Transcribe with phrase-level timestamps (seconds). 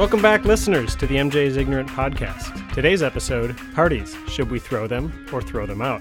[0.00, 2.72] Welcome back, listeners, to the MJ's Ignorant podcast.
[2.72, 6.00] Today's episode Parties Should We Throw Them or Throw Them Out?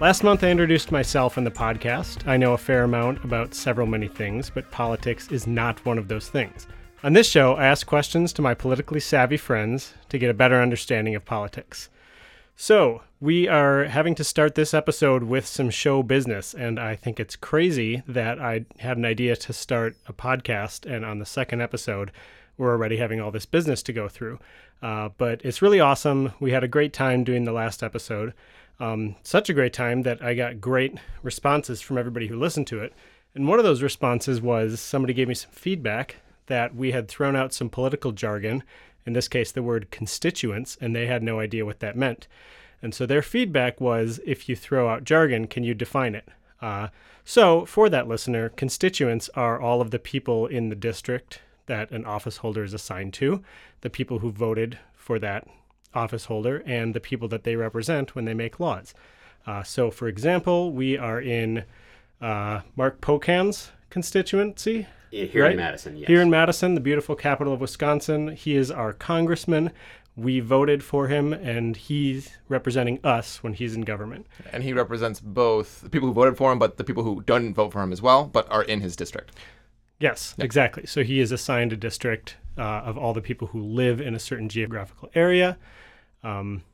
[0.00, 2.26] Last month, I introduced myself in the podcast.
[2.26, 6.08] I know a fair amount about several many things, but politics is not one of
[6.08, 6.66] those things.
[7.04, 10.60] On this show, I ask questions to my politically savvy friends to get a better
[10.60, 11.90] understanding of politics.
[12.56, 17.20] So, we are having to start this episode with some show business, and I think
[17.20, 21.62] it's crazy that I had an idea to start a podcast, and on the second
[21.62, 22.10] episode,
[22.56, 24.38] we're already having all this business to go through.
[24.82, 26.32] Uh, but it's really awesome.
[26.40, 28.34] We had a great time doing the last episode.
[28.80, 32.80] Um, such a great time that I got great responses from everybody who listened to
[32.80, 32.92] it.
[33.34, 37.36] And one of those responses was somebody gave me some feedback that we had thrown
[37.36, 38.62] out some political jargon,
[39.06, 42.26] in this case, the word constituents, and they had no idea what that meant.
[42.82, 46.28] And so their feedback was if you throw out jargon, can you define it?
[46.60, 46.88] Uh,
[47.24, 51.40] so, for that listener, constituents are all of the people in the district
[51.72, 53.42] that an office holder is assigned to,
[53.80, 55.48] the people who voted for that
[55.94, 58.92] office holder, and the people that they represent when they make laws.
[59.46, 61.64] Uh, so, for example, we are in
[62.20, 64.86] uh, Mark Pocan's constituency.
[65.10, 65.52] Here right?
[65.52, 66.08] in Madison, yes.
[66.08, 68.36] Here in Madison, the beautiful capital of Wisconsin.
[68.36, 69.70] He is our congressman.
[70.14, 74.26] We voted for him, and he's representing us when he's in government.
[74.52, 77.54] And he represents both the people who voted for him, but the people who didn't
[77.54, 79.32] vote for him as well, but are in his district.
[80.02, 80.84] Yes, exactly.
[80.84, 84.18] So he is assigned a district uh, of all the people who live in a
[84.18, 85.56] certain geographical area.
[86.24, 86.64] Um,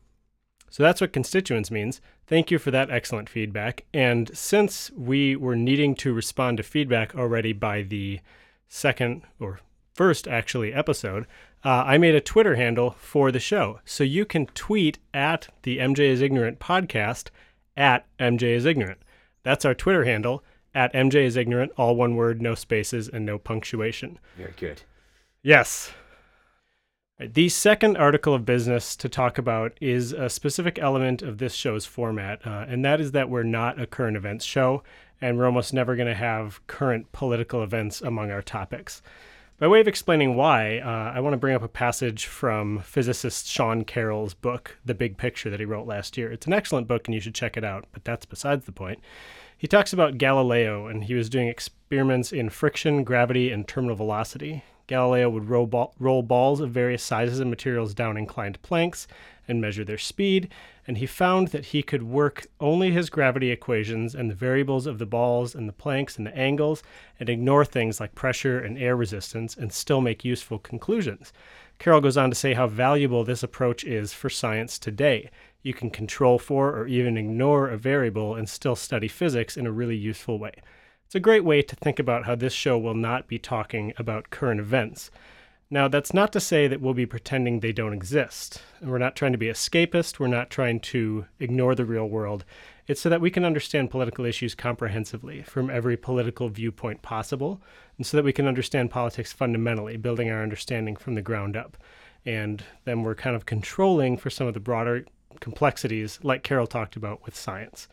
[0.71, 2.01] so that's what constituents means.
[2.27, 3.85] Thank you for that excellent feedback.
[3.93, 8.21] And since we were needing to respond to feedback already by the
[8.67, 9.61] second or
[9.93, 11.27] first actually episode,
[11.63, 13.81] uh, I made a Twitter handle for the show.
[13.85, 17.29] So you can tweet at the MJ is Ignorant podcast
[17.77, 19.03] at MJ is Ignorant.
[19.43, 20.43] That's our Twitter handle
[20.79, 24.17] at MJ is ignorant, all one word, no spaces, and no punctuation.
[24.37, 24.83] Very good.
[25.43, 25.91] Yes.
[27.19, 31.85] The second article of business to talk about is a specific element of this show's
[31.85, 34.85] format, uh, and that is that we're not a current events show,
[35.21, 39.03] and we're almost never going to have current political events among our topics.
[39.59, 43.49] By way of explaining why, uh, I want to bring up a passage from physicist
[43.49, 46.31] Sean Carroll's book, The Big Picture, that he wrote last year.
[46.31, 49.01] It's an excellent book, and you should check it out, but that's besides the point.
[49.59, 54.63] He talks about Galileo, and he was doing experiments in friction, gravity, and terminal velocity.
[54.87, 59.09] Galileo would roll, ball, roll balls of various sizes and materials down inclined planks
[59.49, 60.49] and measure their speed,
[60.87, 64.99] and he found that he could work only his gravity equations and the variables of
[64.99, 66.85] the balls and the planks and the angles
[67.19, 71.33] and ignore things like pressure and air resistance and still make useful conclusions.
[71.79, 75.31] Carroll goes on to say how valuable this approach is for science today.
[75.63, 79.73] You can control for or even ignore a variable and still study physics in a
[79.73, 80.53] really useful way.
[81.07, 84.31] It's a great way to think about how this show will not be talking about
[84.31, 85.11] current events.
[85.71, 88.63] Now, that's not to say that we'll be pretending they don't exist.
[88.81, 92.45] And we're not trying to be escapist, we're not trying to ignore the real world.
[92.87, 97.61] It's so that we can understand political issues comprehensively from every political viewpoint possible,
[97.99, 101.77] and so that we can understand politics fundamentally, building our understanding from the ground up.
[102.25, 105.05] And then we're kind of controlling for some of the broader
[105.41, 107.89] complexities, like Carroll talked about with science.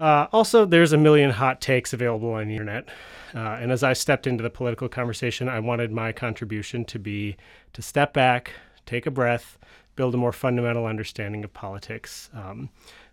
[0.00, 2.88] Uh, also, there's a million hot takes available on the internet.
[3.34, 7.36] Uh, and as I stepped into the political conversation, I wanted my contribution to be
[7.72, 8.50] to step back,
[8.84, 9.58] take a breath,
[9.94, 12.30] build a more fundamental understanding of politics.
[12.34, 12.70] Um,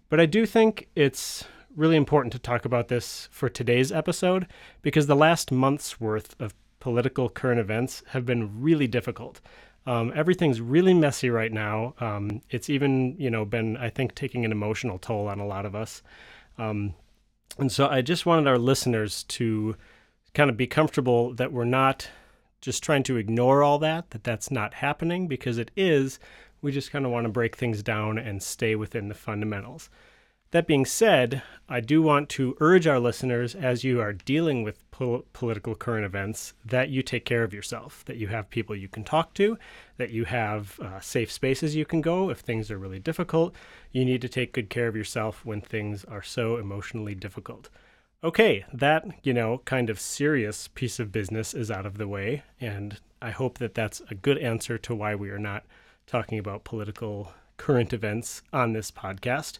[0.09, 1.45] but I do think it's
[1.75, 4.47] really important to talk about this for today's episode
[4.81, 9.41] because the last month's worth of political current events have been really difficult.
[9.89, 11.95] Um, everything's really messy right now.
[11.99, 15.65] Um, it's even, you know, been, I think, taking an emotional toll on a lot
[15.65, 16.03] of us.
[16.59, 16.93] Um,
[17.57, 19.75] and so I just wanted our listeners to
[20.35, 22.07] kind of be comfortable that we're not
[22.61, 26.19] just trying to ignore all that, that that's not happening because it is.
[26.61, 29.89] We just kind of want to break things down and stay within the fundamentals.
[30.51, 34.89] That being said, I do want to urge our listeners as you are dealing with
[34.89, 38.87] pol- political current events that you take care of yourself, that you have people you
[38.87, 39.59] can talk to,
[39.97, 43.53] that you have uh, safe spaces you can go if things are really difficult.
[43.91, 47.69] You need to take good care of yourself when things are so emotionally difficult.
[48.23, 52.41] Okay, that, you know, kind of serious piece of business is out of the way,
[52.59, 55.63] and I hope that that's a good answer to why we are not
[56.07, 59.59] talking about political current events on this podcast.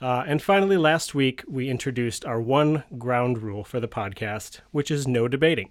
[0.00, 4.90] Uh, and finally, last week, we introduced our one ground rule for the podcast, which
[4.92, 5.70] is no debating.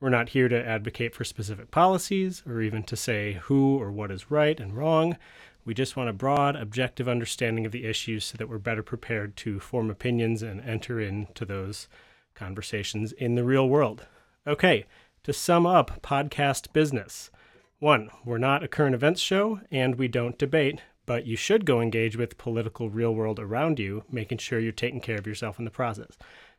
[0.00, 4.10] We're not here to advocate for specific policies or even to say who or what
[4.10, 5.16] is right and wrong.
[5.64, 9.36] We just want a broad, objective understanding of the issues so that we're better prepared
[9.38, 11.88] to form opinions and enter into those
[12.34, 14.06] conversations in the real world.
[14.46, 14.86] Okay,
[15.24, 17.30] to sum up podcast business,
[17.78, 21.80] One, we're not a current events show and we don't debate, but you should go
[21.80, 25.64] engage with political real world around you, making sure you're taking care of yourself in
[25.64, 26.18] the process.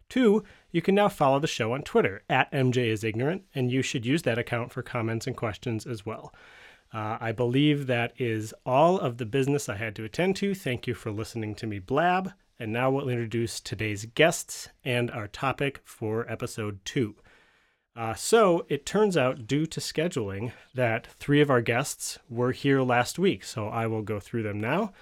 [0.09, 3.81] Two, you can now follow the show on Twitter at MJ is ignorant, and you
[3.81, 6.33] should use that account for comments and questions as well.
[6.93, 10.55] Uh, I believe that is all of the business I had to attend to.
[10.55, 12.31] Thank you for listening to me blab.
[12.59, 17.15] And now we'll introduce today's guests and our topic for episode two.
[17.97, 22.83] Uh, so it turns out, due to scheduling, that three of our guests were here
[22.83, 23.43] last week.
[23.43, 24.93] So I will go through them now.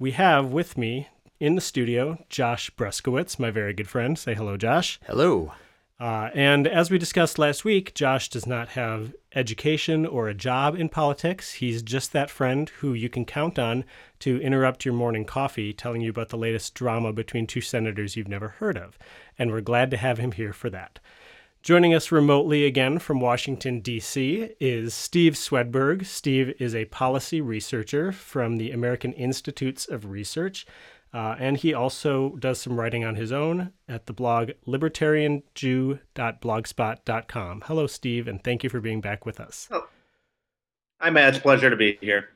[0.00, 1.08] We have with me
[1.38, 4.18] in the studio Josh Breskowitz, my very good friend.
[4.18, 4.98] Say hello, Josh.
[5.06, 5.52] Hello.
[6.00, 10.74] Uh, and as we discussed last week, Josh does not have education or a job
[10.74, 11.52] in politics.
[11.52, 13.84] He's just that friend who you can count on
[14.20, 18.28] to interrupt your morning coffee telling you about the latest drama between two senators you've
[18.28, 18.98] never heard of.
[19.38, 20.98] And we're glad to have him here for that.
[21.62, 26.06] Joining us remotely again from Washington, D.C., is Steve Swedberg.
[26.06, 30.64] Steve is a policy researcher from the American Institutes of Research,
[31.12, 37.62] uh, and he also does some writing on his own at the blog libertarianjew.blogspot.com.
[37.66, 39.68] Hello, Steve, and thank you for being back with us.
[39.70, 39.86] Oh.
[41.02, 41.28] Hi, Matt.
[41.28, 42.30] It's a pleasure to be here.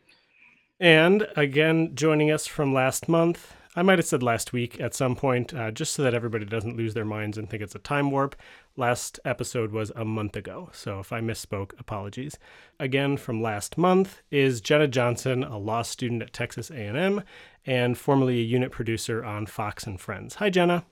[0.79, 5.17] And again, joining us from last month, I might have said last week at some
[5.17, 8.13] point, uh, just so that everybody doesn't lose their minds and think it's a time
[8.13, 8.37] warp.
[8.77, 12.39] Last episode was a month ago, so if I misspoke, apologies.
[12.79, 17.23] Again, from last month is Jenna Johnson, a law student at Texas A&M
[17.67, 20.37] and formerly a unit producer on Fox and Friends.
[20.37, 20.85] Hi, Jenna.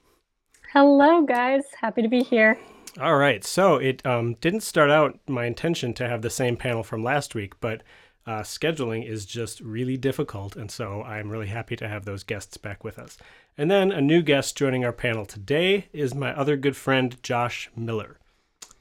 [0.73, 1.63] Hello, guys.
[1.81, 2.59] Happy to be here.
[3.01, 3.45] All right.
[3.45, 7.35] So it um, didn't start out my intention to have the same panel from last
[7.35, 7.83] week, but
[8.27, 10.57] uh, scheduling is just really difficult.
[10.57, 13.19] And so I'm really happy to have those guests back with us.
[13.59, 17.71] And then a new guest joining our panel today is my other good friend, Josh
[17.77, 18.19] Miller.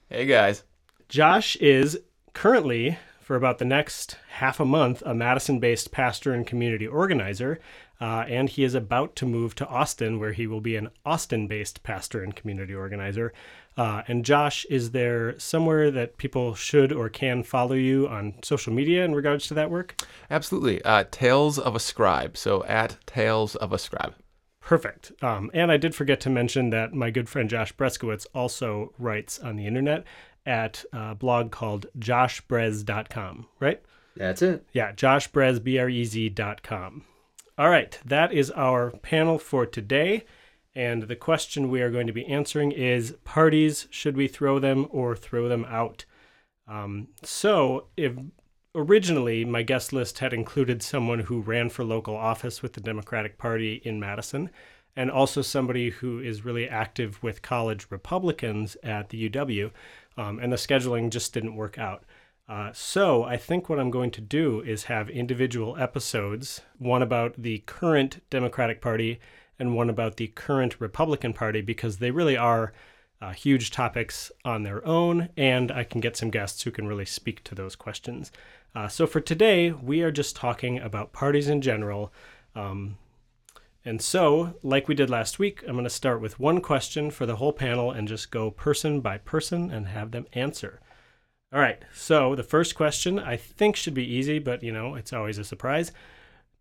[0.10, 0.64] Hey, guys.
[1.10, 2.00] Josh is
[2.34, 7.60] currently, for about the next half a month, a Madison based pastor and community organizer.
[8.00, 11.48] Uh, and he is about to move to Austin, where he will be an Austin
[11.48, 13.32] based pastor and community organizer.
[13.78, 18.74] Uh, and Josh, is there somewhere that people should or can follow you on social
[18.74, 20.02] media in regards to that work?
[20.30, 20.84] Absolutely.
[20.84, 22.36] Uh, Tales of a Scribe.
[22.38, 24.16] So at Tales of a Scribe.
[24.60, 25.12] Perfect.
[25.24, 29.40] Um, and I did forget to mention that my good friend Josh Breskowitz also writes
[29.40, 30.06] on the internet
[30.46, 33.82] at a blog called joshbrez.com, right?
[34.16, 34.66] That's it.
[34.74, 37.04] Yeah, joshbrez, B-R-E-Z.com.
[37.58, 40.26] All right, that is our panel for today.
[40.74, 44.88] And the question we are going to be answering is parties, should we throw them
[44.90, 46.06] or throw them out?
[46.68, 48.14] Um, so, if
[48.74, 53.38] originally my guest list had included someone who ran for local office with the Democratic
[53.38, 54.50] Party in Madison,
[54.96, 59.72] and also somebody who is really active with college Republicans at the UW,
[60.18, 62.04] um, and the scheduling just didn't work out.
[62.48, 67.42] Uh, so I think what I'm going to do is have individual episodes, one about
[67.42, 69.20] the current Democratic Party
[69.62, 72.74] and one about the current Republican Party because they really are
[73.22, 77.06] uh, huge topics on their own, and I can get some guests who can really
[77.06, 78.32] speak to those questions.
[78.74, 82.12] Uh, so for today, we are just talking about parties in general.
[82.56, 82.98] Um,
[83.86, 87.28] and so, like we did last week, I'm going to start with one question for
[87.28, 90.80] the whole panel and just go person by person and have them answer.
[91.54, 95.14] All right, so the first question I think should be easy, but you know, it's
[95.14, 95.92] always a surprise.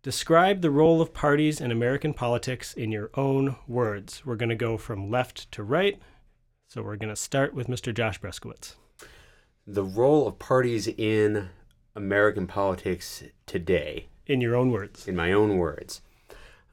[0.03, 4.25] Describe the role of parties in American politics in your own words.
[4.25, 6.01] We're going to go from left to right.
[6.67, 7.93] So we're going to start with Mr.
[7.93, 8.77] Josh Breskowitz.
[9.67, 11.49] The role of parties in
[11.95, 14.07] American politics today.
[14.25, 15.07] In your own words.
[15.07, 16.01] In my own words.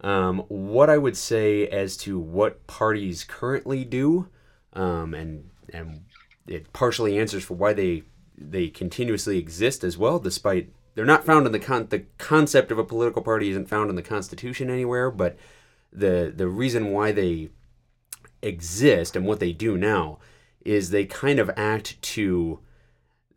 [0.01, 4.29] Um, what I would say as to what parties currently do,
[4.73, 6.05] um, and and
[6.47, 8.05] it partially answers for why they
[8.39, 12.79] they continuously exist as well, despite they're not found in the con the concept of
[12.81, 15.37] a political party isn't found in the Constitution anywhere, but
[15.93, 17.51] the the reason why they
[18.43, 20.19] exist and what they do now
[20.65, 22.59] is they kind of act to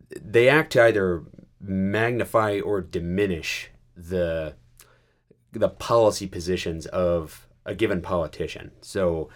[0.09, 1.21] they act to either
[1.59, 4.55] magnify or diminish the
[5.51, 8.71] the policy positions of a given politician.
[8.81, 9.29] So,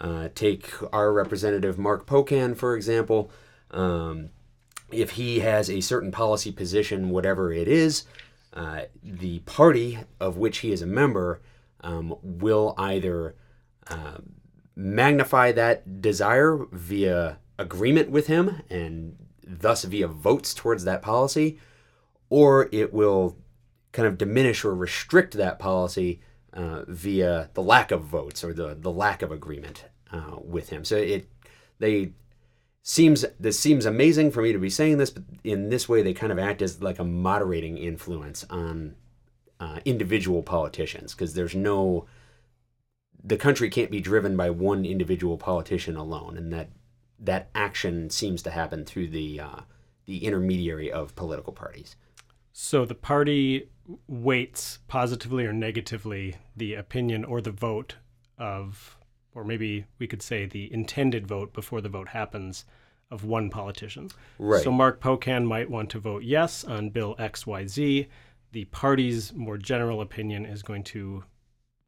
[0.00, 3.30] uh, take our representative Mark Pocan for example.
[3.70, 4.30] Um,
[4.90, 8.04] if he has a certain policy position, whatever it is,
[8.52, 11.40] uh, the party of which he is a member
[11.82, 13.34] um, will either
[13.88, 14.18] uh,
[14.74, 19.16] magnify that desire via agreement with him and
[19.46, 21.58] thus via votes towards that policy,
[22.28, 23.36] or it will
[23.92, 26.20] kind of diminish or restrict that policy
[26.52, 30.84] uh, via the lack of votes or the, the lack of agreement uh, with him.
[30.84, 31.28] So it
[31.78, 32.12] they
[32.88, 36.14] seems this seems amazing for me to be saying this, but in this way they
[36.14, 38.94] kind of act as like a moderating influence on
[39.58, 42.06] uh, individual politicians because there's no
[43.24, 46.68] the country can't be driven by one individual politician alone, and that
[47.18, 49.60] that action seems to happen through the uh,
[50.04, 51.96] the intermediary of political parties.
[52.52, 53.68] So the party
[54.06, 57.96] weights positively or negatively the opinion or the vote
[58.38, 58.95] of,
[59.36, 62.64] or maybe we could say the intended vote before the vote happens
[63.10, 64.08] of one politician.
[64.38, 64.64] Right.
[64.64, 68.08] So Mark Pocan might want to vote yes on Bill XYZ.
[68.52, 71.22] The party's more general opinion is going to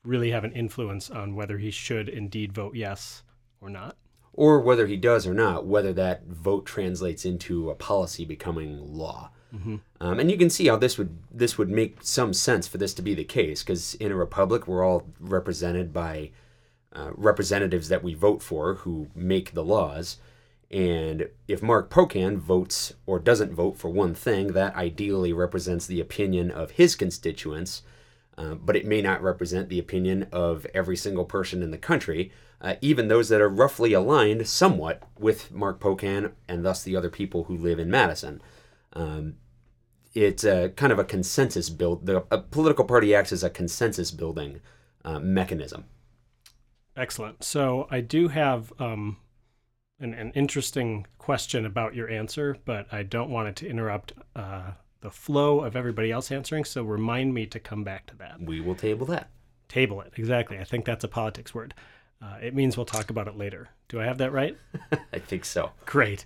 [0.05, 3.25] really have an influence on whether he should indeed vote yes
[3.61, 3.97] or not.
[4.35, 9.31] Or whether he does or not, whether that vote translates into a policy becoming law.
[10.01, 12.93] Um, and you can see how this would this would make some sense for this
[12.95, 16.31] to be the case, because in a republic we're all represented by
[16.93, 20.19] uh, representatives that we vote for who make the laws.
[20.71, 26.01] And if Mark Pocan votes or doesn't vote for one thing, that ideally represents the
[26.01, 27.83] opinion of his constituents,
[28.37, 32.31] uh, but it may not represent the opinion of every single person in the country,
[32.61, 37.11] uh, even those that are roughly aligned somewhat with Mark Pocan and thus the other
[37.11, 38.43] people who live in Madison.
[38.93, 39.37] Um,
[40.15, 42.07] it's a kind of a consensus build.
[42.07, 44.61] The a political party acts as a consensus building
[45.05, 45.85] uh, mechanism.
[46.99, 47.45] Excellent.
[47.45, 49.19] So I do have um,
[50.01, 54.73] an, an interesting question about your answer, but I don't want it to interrupt uh,
[55.01, 56.65] the flow of everybody else answering.
[56.65, 58.41] So remind me to come back to that.
[58.41, 59.31] We will table that.
[59.69, 60.13] Table it.
[60.17, 60.59] Exactly.
[60.59, 61.73] I think that's a politics word.
[62.21, 63.69] Uh, it means we'll talk about it later.
[63.89, 64.57] Do I have that right?
[65.13, 65.71] I think so.
[65.87, 66.25] Great.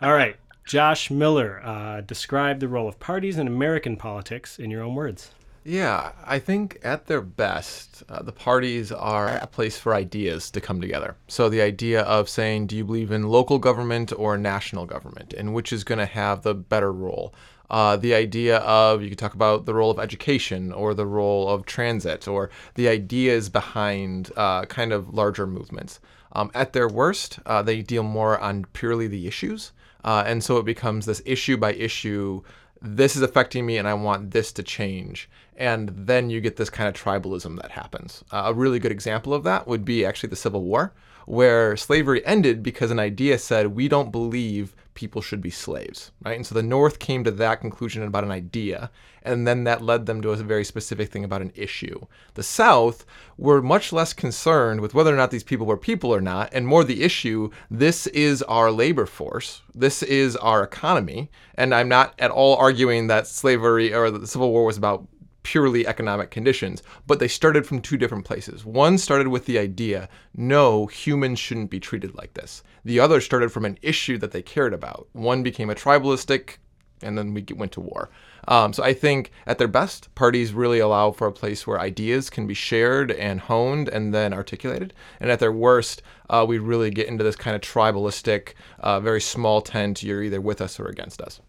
[0.00, 0.36] All right.
[0.64, 5.32] Josh Miller, uh, describe the role of parties in American politics in your own words.
[5.66, 10.60] Yeah, I think at their best, uh, the parties are a place for ideas to
[10.60, 11.16] come together.
[11.26, 15.54] So the idea of saying, do you believe in local government or national government, and
[15.54, 17.34] which is going to have the better role?
[17.70, 21.48] Uh, the idea of you could talk about the role of education or the role
[21.48, 25.98] of transit or the ideas behind uh, kind of larger movements.
[26.32, 29.72] Um, at their worst, uh, they deal more on purely the issues.
[30.04, 32.42] Uh, and so it becomes this issue by issue
[32.84, 35.28] this is affecting me and I want this to change.
[35.56, 38.22] And then you get this kind of tribalism that happens.
[38.30, 40.92] Uh, a really good example of that would be actually the Civil War,
[41.26, 46.36] where slavery ended because an idea said, we don't believe people should be slaves, right?
[46.36, 48.90] And so the North came to that conclusion about an idea,
[49.24, 52.00] and then that led them to a very specific thing about an issue.
[52.34, 56.20] The South were much less concerned with whether or not these people were people or
[56.20, 61.30] not, and more the issue this is our labor force, this is our economy.
[61.54, 65.06] And I'm not at all arguing that slavery or the Civil War was about
[65.44, 68.64] purely economic conditions, but they started from two different places.
[68.64, 72.62] One started with the idea, no, humans shouldn't be treated like this.
[72.84, 75.06] The other started from an issue that they cared about.
[75.12, 76.56] One became a tribalistic,
[77.02, 78.10] and then we went to war.
[78.48, 82.30] Um, so I think at their best, parties really allow for a place where ideas
[82.30, 84.92] can be shared and honed and then articulated.
[85.20, 89.20] And at their worst, uh, we really get into this kind of tribalistic, uh, very
[89.20, 90.02] small tent.
[90.02, 91.40] You're either with us or against us.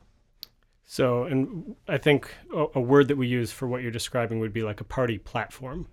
[0.86, 4.62] So, and I think a, word that we use for what you're describing would be
[4.64, 5.88] like a party platform,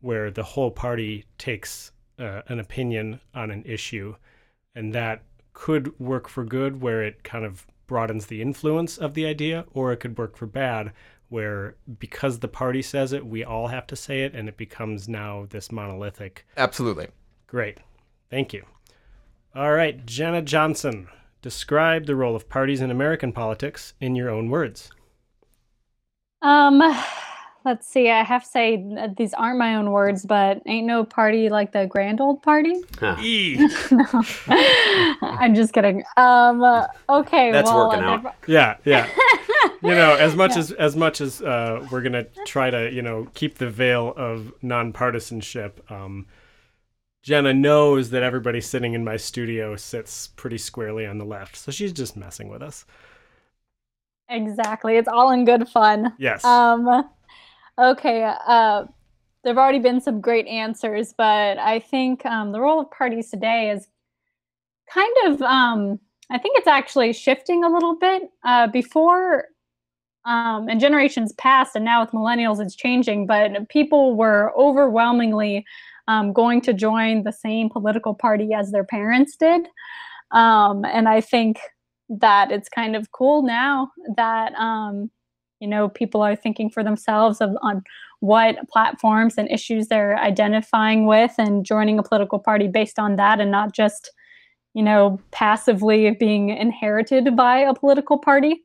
[0.00, 4.16] where the whole party takes uh, an opinion on an issue,
[4.74, 5.22] and that
[5.52, 9.90] could work for good, where it kind of broadens the influence of the idea, or
[9.92, 10.92] it could work for bad,
[11.28, 15.08] where because the party says it, we all have to say it, and it becomes
[15.08, 16.46] now this monolithic.
[16.56, 17.08] Absolutely.
[17.48, 17.78] Great.
[18.30, 18.64] Thank you.
[19.54, 21.08] All right, Jenna Johnson,
[21.42, 24.90] describe the role of parties in American politics in your own words.
[26.42, 26.80] Um,
[27.68, 28.08] let's see.
[28.10, 31.72] I have to say that these aren't my own words, but ain't no party like
[31.72, 32.74] the grand old party.
[32.98, 33.16] Huh.
[33.90, 34.22] no,
[35.22, 36.02] I'm just kidding.
[36.16, 37.52] Um, uh, okay.
[37.52, 38.22] That's well, working uh, out.
[38.22, 39.06] they've- Yeah, yeah.
[39.82, 43.28] you know, as much as as much as uh, we're gonna try to you know
[43.34, 46.26] keep the veil of nonpartisanship, um,
[47.22, 51.70] Jenna knows that everybody sitting in my studio sits pretty squarely on the left, so
[51.70, 52.86] she's just messing with us.
[54.30, 54.96] Exactly.
[54.96, 56.14] It's all in good fun.
[56.18, 56.44] Yes.
[56.44, 57.04] Um,
[57.78, 58.32] okay.
[58.46, 58.84] Uh,
[59.44, 63.30] there have already been some great answers, but I think um, the role of parties
[63.30, 63.88] today is
[64.92, 65.98] kind of, um,
[66.30, 68.22] I think it's actually shifting a little bit.
[68.44, 69.46] Uh, before,
[70.24, 75.64] um, and generations past, and now with millennials, it's changing, but people were overwhelmingly
[76.08, 79.68] um, going to join the same political party as their parents did.
[80.32, 81.58] Um, and I think
[82.08, 85.10] that it's kind of cool now that um,
[85.60, 87.82] you know people are thinking for themselves of on
[88.20, 93.40] what platforms and issues they're identifying with and joining a political party based on that
[93.40, 94.10] and not just
[94.78, 98.62] you know, passively being inherited by a political party.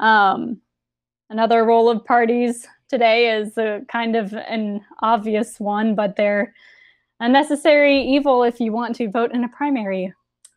[0.00, 0.60] Um,
[1.28, 6.54] another role of parties today is a kind of an obvious one, but they're
[7.20, 10.14] a necessary evil if you want to vote in a primary.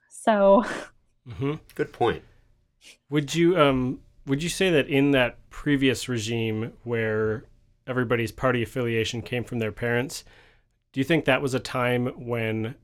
[0.09, 0.63] So,
[1.27, 1.55] mm-hmm.
[1.75, 2.23] good point.
[3.09, 7.43] Would you um would you say that in that previous regime where
[7.87, 10.23] everybody's party affiliation came from their parents,
[10.93, 12.75] do you think that was a time when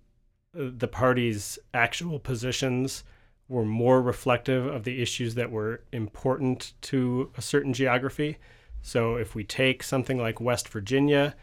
[0.57, 3.03] uh, the party's actual positions
[3.49, 8.37] were more reflective of the issues that were important to a certain geography?
[8.81, 11.35] So if we take something like West Virginia,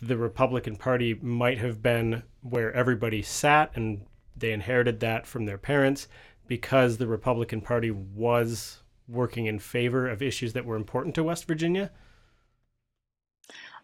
[0.00, 4.04] the Republican Party might have been where everybody sat and
[4.36, 6.08] they inherited that from their parents
[6.46, 11.46] because the Republican Party was working in favor of issues that were important to West
[11.46, 11.90] Virginia?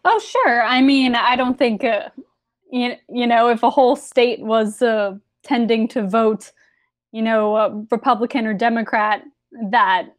[0.03, 0.61] Oh, sure.
[0.61, 2.09] I mean, I don't think, uh,
[2.71, 6.51] you, you know, if a whole state was uh, tending to vote,
[7.11, 9.23] you know, uh, Republican or Democrat,
[9.71, 10.09] that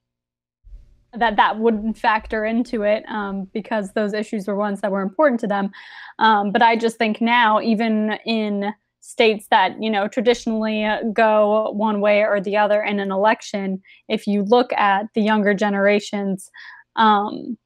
[1.12, 5.40] that that wouldn't factor into it um, because those issues were ones that were important
[5.40, 5.70] to them.
[6.18, 8.74] Um, but I just think now, even in
[9.06, 13.80] states that you know traditionally uh, go one way or the other in an election,
[14.08, 16.50] if you look at the younger generations,
[16.96, 17.56] um,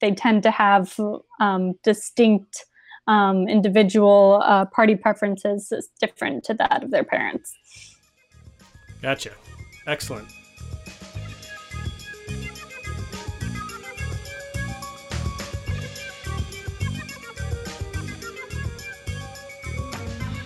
[0.00, 0.98] they tend to have
[1.40, 2.64] um, distinct
[3.06, 7.52] um, individual uh, party preferences that's different to that of their parents.
[9.00, 9.30] Gotcha.
[9.86, 10.28] Excellent.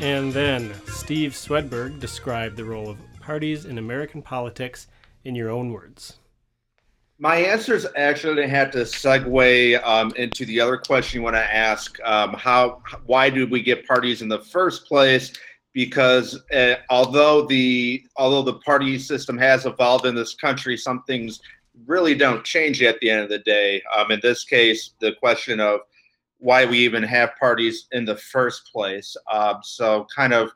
[0.01, 4.89] And then Steve Swedberg described the role of parties in American politics
[5.25, 6.19] in your own words.
[7.19, 11.99] My answers actually had to segue um, into the other question you want to ask:
[12.05, 15.33] um, How, why did we get parties in the first place?
[15.73, 21.41] Because uh, although the although the party system has evolved in this country, some things
[21.87, 23.83] really don't change at the end of the day.
[23.97, 25.81] Um, in this case, the question of
[26.39, 29.17] why we even have parties in the first place.
[29.31, 30.51] Uh, so, kind of,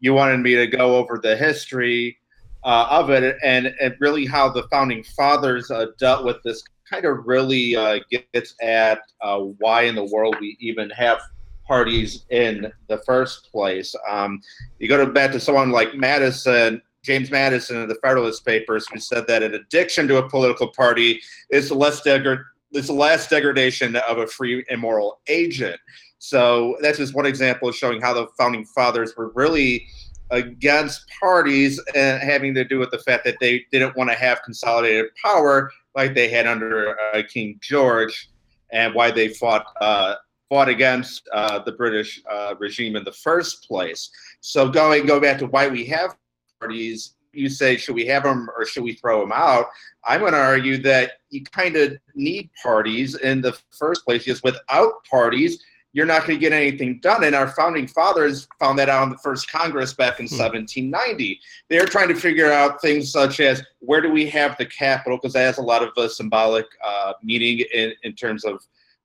[0.00, 2.18] you wanted me to go over the history
[2.64, 6.62] uh, of it and, and really how the founding fathers uh, dealt with this.
[6.88, 11.20] Kind of really uh, gets at uh, why in the world we even have
[11.66, 13.92] parties in the first place.
[14.08, 14.40] Um,
[14.78, 19.00] you go to back to someone like Madison, James Madison in the Federalist Papers, who
[19.00, 22.44] said that an addiction to a political party is less degrading
[22.76, 25.80] it's the last degradation of a free and moral agent.
[26.18, 29.86] So that's just one example of showing how the founding fathers were really
[30.30, 34.42] against parties and having to do with the fact that they didn't want to have
[34.42, 38.28] consolidated power like they had under uh, King George,
[38.72, 40.14] and why they fought uh,
[40.48, 44.10] fought against uh, the British uh, regime in the first place.
[44.40, 46.16] So going go back to why we have
[46.60, 49.66] parties you say, should we have them or should we throw them out?
[50.04, 54.42] I'm going to argue that you kind of need parties in the first place because
[54.42, 55.62] without parties,
[55.96, 57.24] you're not going to get anything done.
[57.24, 60.38] And our founding fathers found that out in the first Congress back in hmm.
[60.38, 61.40] 1790.
[61.70, 65.32] They're trying to figure out things such as where do we have the capital, because
[65.32, 68.62] that has a lot of a symbolic uh, meaning in, in terms of,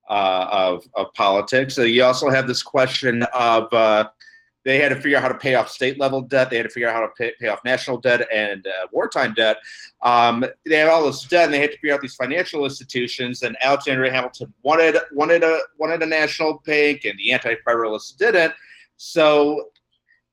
[0.10, 1.76] uh, of, of politics.
[1.76, 4.10] So you also have this question of uh,
[4.64, 6.50] they had to figure out how to pay off state level debt.
[6.50, 9.34] They had to figure out how to pay, pay off national debt and uh, wartime
[9.34, 9.58] debt.
[10.02, 13.42] Um, they had all this debt, and they had to figure out these financial institutions.
[13.42, 18.54] And Alexander Hamilton wanted wanted a wanted a national bank, and the anti-federalists didn't.
[18.98, 19.70] So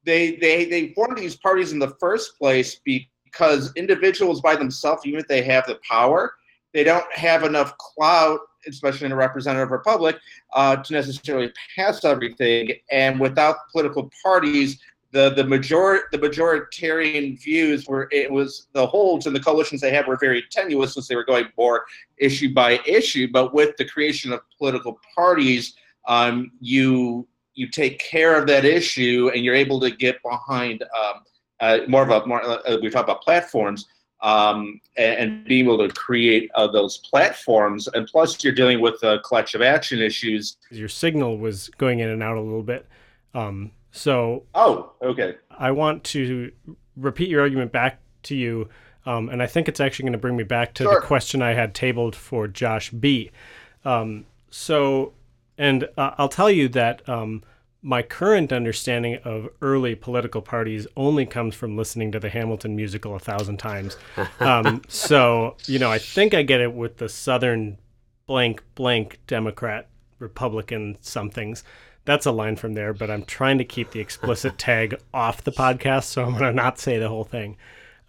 [0.05, 5.21] they they they formed these parties in the first place because individuals by themselves, even
[5.21, 6.35] if they have the power,
[6.75, 8.41] they don't have enough clout
[8.75, 10.17] especially in a representative republic,
[10.55, 12.73] uh, to necessarily pass everything.
[12.91, 14.79] And without political parties,
[15.13, 19.91] the the major the majoritarian views were it was the holds and the coalitions they
[19.91, 21.87] had were very tenuous since they were going more
[22.19, 23.29] issue by issue.
[23.33, 25.75] But with the creation of political parties,
[26.07, 31.23] um, you you take care of that issue and you're able to get behind um,
[31.61, 33.87] uh, more of a more uh, we talk about platforms
[34.21, 37.89] um, and, and, being able to create uh, those platforms.
[37.89, 40.57] And plus, you're dealing with uh, collective action issues.
[40.71, 42.87] Your signal was going in and out a little bit.
[43.35, 45.37] Um, so, oh, okay.
[45.51, 46.51] I want to
[46.97, 48.69] repeat your argument back to you.
[49.07, 51.01] Um, and I think it's actually going to bring me back to sure.
[51.01, 53.31] the question I had tabled for Josh B.
[53.85, 55.15] Um, so,
[55.57, 57.43] and uh, I'll tell you that um,
[57.83, 63.15] my current understanding of early political parties only comes from listening to the Hamilton musical
[63.15, 63.97] a thousand times.
[64.41, 67.79] Um, so, you know, I think I get it with the Southern
[68.27, 69.89] blank blank Democrat
[70.19, 71.63] Republican somethings.
[72.05, 75.53] That's a line from there, but I'm trying to keep the explicit tag off the
[75.53, 77.57] podcast, so I'm going to not say the whole thing.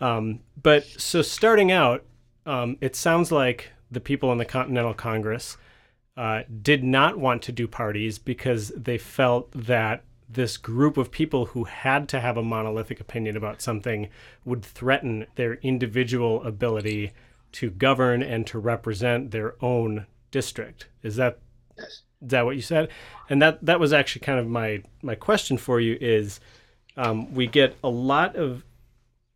[0.01, 2.03] Um, but so starting out,
[2.45, 5.57] um, it sounds like the people in the Continental Congress
[6.19, 11.45] uh, did not want to do parties because they felt that this group of people
[11.45, 14.09] who had to have a monolithic opinion about something
[14.43, 17.13] would threaten their individual ability
[17.53, 20.87] to govern and to represent their own district.
[21.03, 21.39] Is that
[21.77, 22.03] Yes.
[22.21, 22.89] is that what you said?
[23.29, 26.41] And that that was actually kind of my my question for you is
[26.97, 28.65] um, we get a lot of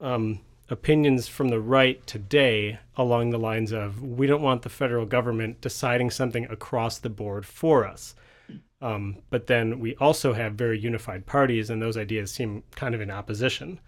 [0.01, 5.05] um, opinions from the right today along the lines of we don't want the federal
[5.05, 8.15] government deciding something across the board for us.
[8.81, 12.99] Um, but then we also have very unified parties, and those ideas seem kind of
[13.01, 13.79] in opposition.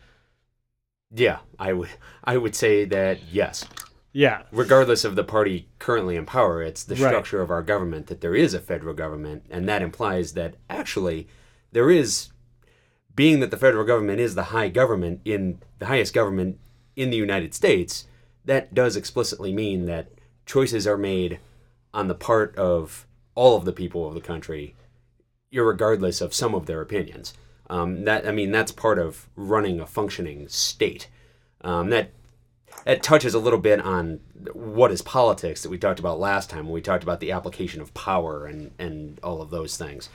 [1.13, 1.89] Yeah, I would
[2.23, 3.65] I would say that yes.
[4.13, 7.09] Yeah, Regardless of the party currently in power, it's the Right.
[7.09, 11.27] structure of our government that there is a federal government, and that implies that actually
[11.73, 12.29] there is
[13.13, 16.59] being that the federal government is the high government in the highest government
[16.95, 18.05] in the United States,
[18.45, 20.07] that does explicitly mean that
[20.45, 21.39] choices are made
[21.93, 24.75] on the part of all of the people of the country,
[25.53, 27.33] regardless of some of their opinions.
[27.69, 31.09] Um, that I mean, that's part of running a functioning state.
[31.61, 32.11] Um, that
[32.83, 34.19] that touches a little bit on
[34.53, 37.81] what is politics that we talked about last time when we talked about the application
[37.81, 40.09] of power and and all of those things.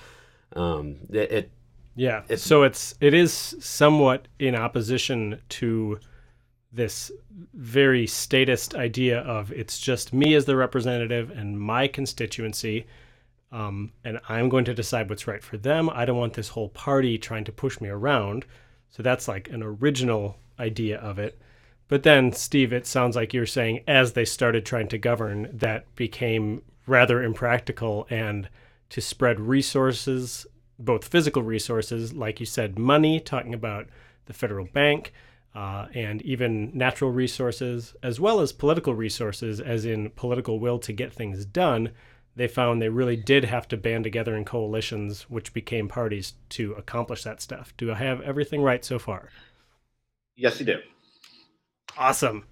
[0.55, 1.51] Um, it, it
[1.97, 2.19] Yeah.
[2.25, 5.99] It's- so it's it is somewhat in opposition to
[6.73, 7.11] this
[7.55, 12.87] very statist idea of it's just me as the representative and my constituency,
[13.53, 15.91] um, and I'm going to decide what's right for them.
[15.91, 18.45] I don't want this whole party trying to push me around.
[18.91, 21.41] So that's like an original idea of it.
[21.89, 25.93] But then, Steve, it sounds like you're saying as they started trying to govern, that
[25.97, 28.49] became rather impractical and
[28.91, 30.47] to spread resources,
[30.79, 33.89] both physical resources, like you said, money, talking about
[34.27, 35.13] the federal bank,
[35.55, 40.93] uh, and even natural resources, as well as political resources, as in political will to
[40.93, 41.91] get things done.
[42.37, 46.73] They found they really did have to band together in coalitions, which became parties to
[46.75, 47.75] accomplish that stuff.
[47.77, 49.29] Do I have everything right so far?
[50.37, 50.79] Yes, you do.
[51.99, 52.45] Awesome.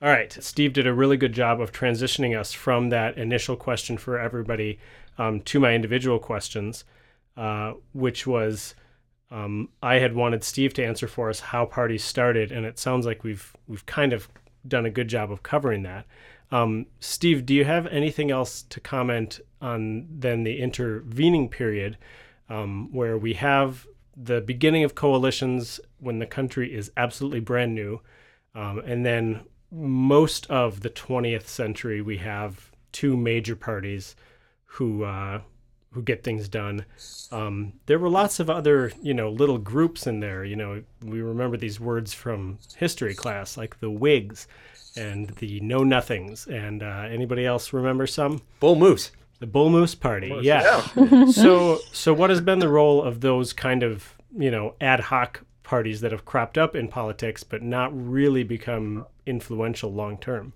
[0.00, 0.32] All right.
[0.40, 4.78] Steve did a really good job of transitioning us from that initial question for everybody
[5.16, 6.84] um, to my individual questions,
[7.36, 8.74] uh, which was
[9.30, 13.06] um, I had wanted Steve to answer for us how parties started, and it sounds
[13.06, 14.28] like we've we've kind of
[14.66, 16.06] done a good job of covering that.
[16.50, 21.98] Um, Steve, do you have anything else to comment on than the intervening period
[22.48, 23.86] um, where we have
[24.16, 28.00] the beginning of coalitions when the country is absolutely brand new?
[28.54, 34.16] Um, and then most of the 20th century, we have two major parties
[34.64, 35.40] who uh,
[35.92, 36.84] who get things done.
[37.32, 40.44] Um, there were lots of other, you know, little groups in there.
[40.44, 44.46] You know, we remember these words from history class, like the Whigs
[44.96, 46.46] and the Know Nothings.
[46.46, 48.42] And uh, anybody else remember some?
[48.60, 49.10] bull moose.
[49.40, 50.36] The Bull Moose Party.
[50.42, 50.80] yeah
[51.30, 55.44] so so what has been the role of those kind of you know ad hoc
[55.62, 60.52] parties that have cropped up in politics but not really become influential long term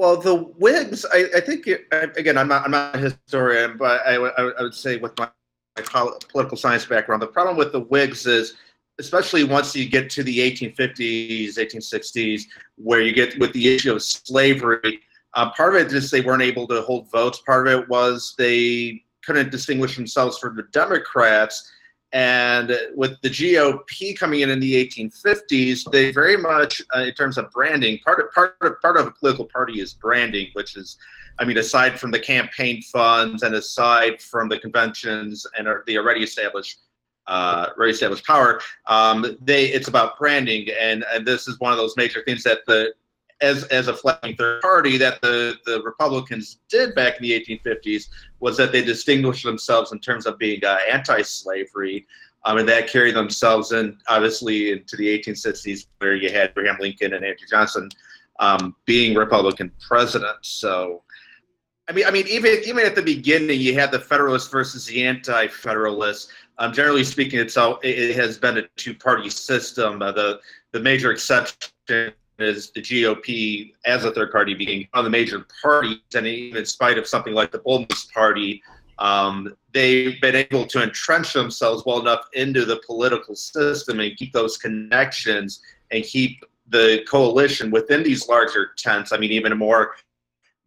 [0.00, 1.84] Well, the Whigs, I, I think, it-
[2.16, 5.12] again, I'm not, I'm not a historian, but I, would- I I would say with
[5.18, 5.28] my,
[5.76, 8.54] my pol- political science background, the problem with the Whigs is,
[8.98, 12.44] especially once you get to the 1850s, 1860s,
[12.76, 15.00] where you get with the issue of slavery,
[15.34, 17.42] uh, part of it is they weren't able to hold votes.
[17.44, 21.70] Part of it was they couldn't distinguish themselves from the Democrats.
[22.12, 27.38] And with the GOP coming in in the 1850s, they very much, uh, in terms
[27.38, 30.96] of branding, part of part of part of a political party is branding, which is,
[31.38, 36.24] I mean, aside from the campaign funds and aside from the conventions and the already
[36.24, 36.80] established,
[37.28, 41.78] uh, already established power, um, they it's about branding, and and this is one of
[41.78, 42.92] those major things that the
[43.40, 48.08] as as a flanking third party that the the Republicans did back in the 1850s
[48.40, 52.06] was that they distinguished themselves in terms of being uh, anti-slavery,
[52.44, 57.14] um, and that carried themselves in obviously into the 1860s where you had Abraham Lincoln
[57.14, 57.88] and Andrew Johnson
[58.38, 60.48] um, being Republican presidents.
[60.48, 61.02] So,
[61.88, 65.04] I mean, I mean, even even at the beginning, you had the Federalists versus the
[65.04, 66.32] Anti-Federalists.
[66.58, 70.02] Um, generally speaking, it's all, it, it has been a two-party system.
[70.02, 70.40] Uh, the
[70.72, 75.98] the major exception is the GOP as a third party being of the major parties,
[76.14, 78.62] and even in spite of something like the Bull Party,
[78.98, 84.32] um, they've been able to entrench themselves well enough into the political system and keep
[84.32, 89.12] those connections and keep the coalition within these larger tents.
[89.12, 89.96] I mean, even more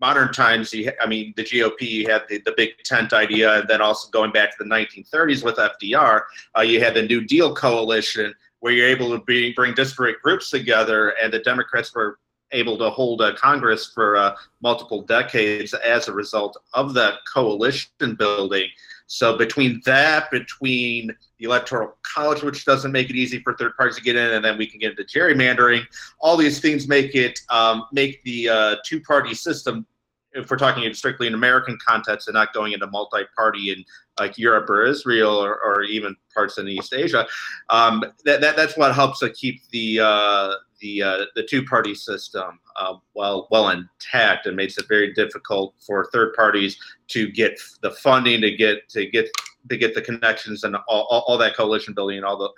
[0.03, 3.81] modern times, you, I mean, the GOP, had the, the big tent idea, and then
[3.81, 6.23] also going back to the 1930s with FDR,
[6.57, 10.49] uh, you had the New Deal coalition, where you're able to be, bring disparate groups
[10.49, 12.17] together, and the Democrats were
[12.53, 18.69] able to hold Congress for uh, multiple decades as a result of that coalition building.
[19.07, 23.97] So between that, between the electoral college, which doesn't make it easy for third parties
[23.97, 25.81] to get in, and then we can get into gerrymandering,
[26.21, 29.85] all these things make it um, make the uh, two-party system.
[30.33, 33.85] If we're talking strictly in American context and not going into multi-party in
[34.19, 37.27] like Europe or Israel or, or even parts in East Asia,
[37.69, 41.95] um, that, that that's what helps to keep the uh, the uh, the two party
[41.95, 47.59] system uh, well well intact and makes it very difficult for third parties to get
[47.81, 49.29] the funding to get to get
[49.69, 52.49] to get the connections and all, all, all, that coalition building and all the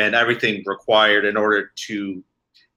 [0.00, 2.24] and everything required in order to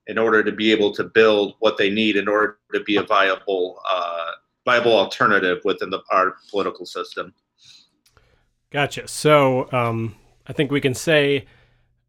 [0.07, 3.03] in order to be able to build what they need in order to be a
[3.03, 4.31] viable uh,
[4.67, 7.33] viable alternative within the our political system.
[8.69, 9.07] Gotcha.
[9.07, 11.45] So um, I think we can say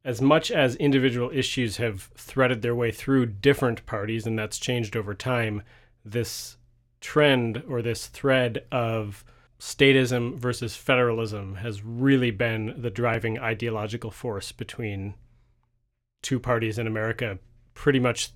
[0.04, 4.96] as much as individual issues have threaded their way through different parties, and that's changed
[4.96, 5.62] over time,
[6.04, 6.56] this
[7.00, 9.24] trend or this thread of
[9.60, 15.14] statism versus federalism has really been the driving ideological force between
[16.22, 17.38] two parties in America
[17.74, 18.30] pretty much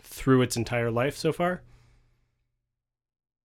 [0.00, 1.62] through its entire life so far?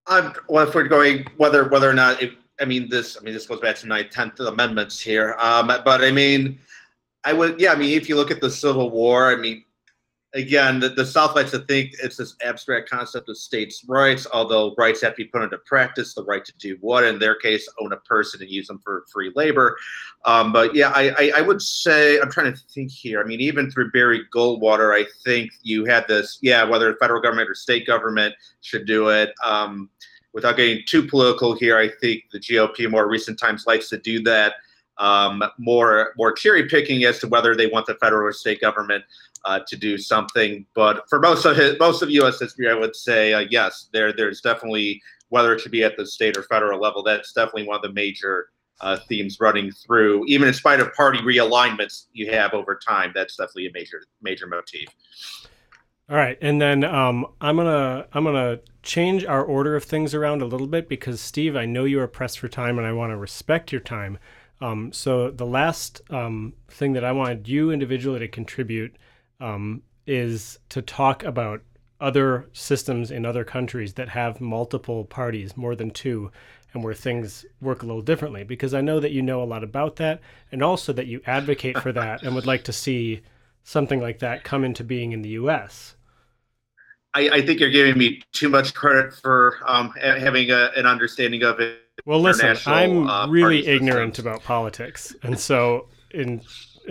[0.08, 2.22] Um, well, if we're going whether whether or not
[2.60, 5.36] I mean this, I mean this goes back to my tenth amendments here.
[5.40, 6.60] Um, but I mean,
[7.24, 7.72] I would, yeah.
[7.72, 9.64] I mean, if you look at the Civil War, I mean,
[10.34, 14.74] again, the, the South likes to think it's this abstract concept of states' rights, although
[14.78, 16.14] rights have to be put into practice.
[16.14, 19.06] The right to do what, in their case, own a person and use them for
[19.12, 19.78] free labor.
[20.26, 23.22] Um, but yeah, I, I, I, would say I'm trying to think here.
[23.22, 26.40] I mean, even through Barry Goldwater, I think you had this.
[26.42, 29.34] Yeah, whether federal government or state government should do it.
[29.44, 29.90] Um,
[30.34, 33.98] without getting too political here, I think the GOP in more recent times likes to
[33.98, 34.56] do that
[34.98, 39.04] um, more more cherry picking as to whether they want the federal or state government
[39.46, 40.66] uh, to do something.
[40.74, 42.40] But for most of his, most of U.S.
[42.40, 46.06] history, I would say uh, yes, there there's definitely whether it should be at the
[46.06, 47.04] state or federal level.
[47.04, 48.50] That's definitely one of the major
[48.82, 53.12] uh, themes running through, even in spite of party realignments you have over time.
[53.16, 54.90] That's definitely a major major motif.
[56.10, 60.42] All right, and then um, I'm gonna I'm gonna change our order of things around
[60.42, 63.12] a little bit because Steve, I know you are pressed for time, and I want
[63.12, 64.20] to respect your time.
[64.64, 68.96] Um, so the last um, thing that I wanted you individually to contribute
[69.42, 71.62] um, is to talk about
[72.00, 76.32] other systems in other countries that have multiple parties, more than two,
[76.74, 78.46] and where things work a little differently.
[78.46, 81.78] Because I know that you know a lot about that, and also that you advocate
[81.80, 83.22] for that and would like to see
[83.66, 85.98] something like that come into being in the U.S.
[87.14, 91.44] I, I think you're giving me too much credit for um, having a, an understanding
[91.44, 94.20] of it well, listen, I'm uh, really ignorant systems.
[94.20, 96.42] about politics, and so in,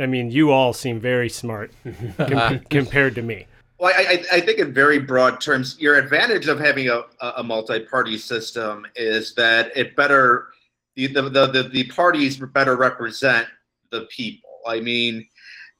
[0.00, 1.72] I mean, you all seem very smart
[2.16, 3.46] com- compared to me.
[3.78, 7.02] Well, I, I, think in very broad terms, your advantage of having a,
[7.36, 10.52] a multi-party system is that it better
[10.94, 13.48] the, the, the, the parties better represent
[13.90, 14.50] the people.
[14.66, 15.26] I mean,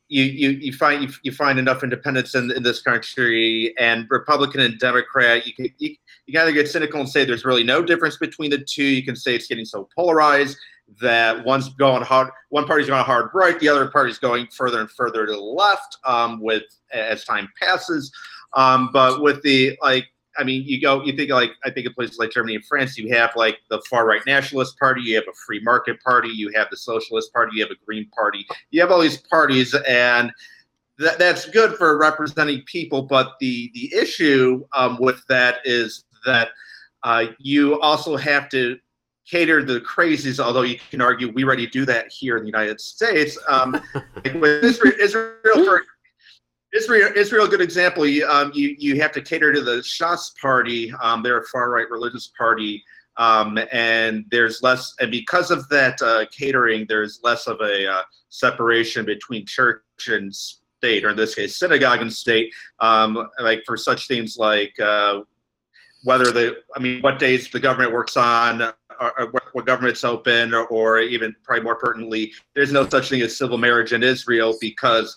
[0.09, 4.61] you, you, you find you, you find enough independence in, in this country and Republican
[4.61, 5.47] and Democrat.
[5.47, 8.59] You can you, you either get cynical and say there's really no difference between the
[8.59, 8.85] two.
[8.85, 10.57] You can say it's getting so polarized
[11.01, 14.91] that one's going hard, one party's going hard right, the other party's going further and
[14.91, 15.97] further to the left.
[16.05, 18.13] Um, with as time passes,
[18.55, 20.07] um, but with the like
[20.39, 22.97] I mean, you go, you think like, I think in places like Germany and France,
[22.97, 26.51] you have like the far right nationalist party, you have a free market party, you
[26.55, 30.33] have the socialist party, you have a green party, you have all these parties, and
[30.99, 33.03] that, that's good for representing people.
[33.03, 36.51] But the the issue um, with that is that
[37.03, 38.79] uh, you also have to
[39.29, 42.81] cater the crazies, although you can argue we already do that here in the United
[42.81, 43.39] States.
[43.49, 43.73] Um,
[44.25, 45.83] like with Israel, Israel for
[46.73, 48.07] Israel, Israel, a good example.
[48.07, 50.93] You, um, you, you have to cater to the Shas party.
[51.03, 52.83] Um, they're a far right religious party,
[53.19, 54.95] um, and there's less.
[55.01, 60.35] And because of that uh, catering, there's less of a uh, separation between church and
[60.35, 62.53] state, or in this case, synagogue and state.
[62.81, 65.21] Um, like for such things like uh,
[66.03, 70.55] whether the, I mean, what days the government works on, or, or what government's open,
[70.55, 74.57] or, or even probably more pertinently, there's no such thing as civil marriage in Israel
[74.61, 75.17] because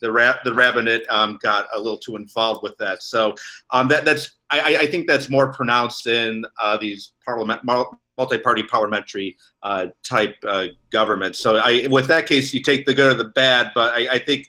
[0.00, 3.02] the ra- the rabbinate um, got a little too involved with that.
[3.02, 3.34] So
[3.70, 7.62] um, that that's I, I, think that's more pronounced in uh, these parliament
[8.16, 11.38] multi-party parliamentary uh, type uh, governments.
[11.38, 14.18] So I with that case you take the good or the bad, but I, I
[14.18, 14.48] think.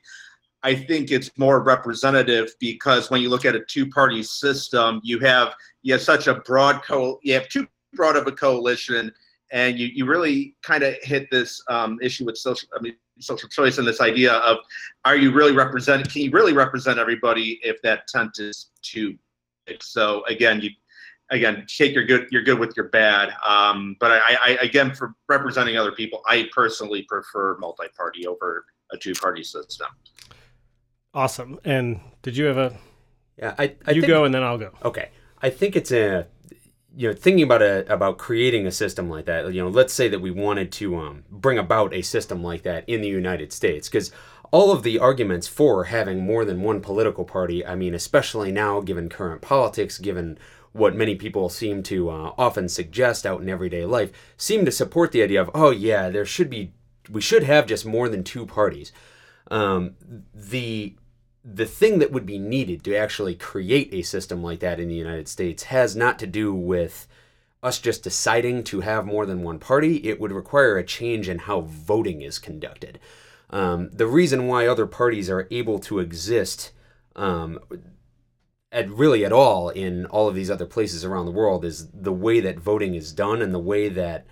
[0.67, 5.55] I think it's more representative because when you look at a two-party system, you have
[5.81, 9.13] you have such a broad co you have too broad of a coalition,
[9.53, 13.47] and you you really kind of hit this um, issue with social I mean social
[13.47, 14.57] choice and this idea of
[15.05, 19.17] are you really represent can you really represent everybody if that tent is too
[19.67, 19.81] big?
[19.81, 20.71] So again, you
[21.29, 23.29] again take your good you're good with your bad.
[23.47, 28.97] Um, but I, I again for representing other people, I personally prefer multi-party over a
[28.97, 29.87] two-party system.
[31.13, 31.59] Awesome.
[31.63, 32.77] And did you have a?
[33.37, 34.71] Yeah, I, I you think, go and then I'll go.
[34.83, 35.09] Okay,
[35.41, 36.27] I think it's a
[36.95, 39.53] you know thinking about a about creating a system like that.
[39.53, 42.87] You know, let's say that we wanted to um, bring about a system like that
[42.87, 44.11] in the United States, because
[44.51, 48.81] all of the arguments for having more than one political party, I mean, especially now
[48.81, 50.37] given current politics, given
[50.71, 55.11] what many people seem to uh, often suggest out in everyday life, seem to support
[55.11, 56.73] the idea of, oh yeah, there should be,
[57.09, 58.91] we should have just more than two parties.
[59.49, 59.95] Um,
[60.33, 60.95] the
[61.43, 64.95] the thing that would be needed to actually create a system like that in the
[64.95, 67.07] United States has not to do with
[67.63, 69.97] us just deciding to have more than one party.
[69.97, 72.99] It would require a change in how voting is conducted.
[73.49, 76.73] Um, the reason why other parties are able to exist
[77.15, 77.59] um,
[78.71, 82.11] at really at all in all of these other places around the world is the
[82.11, 84.25] way that voting is done and the way that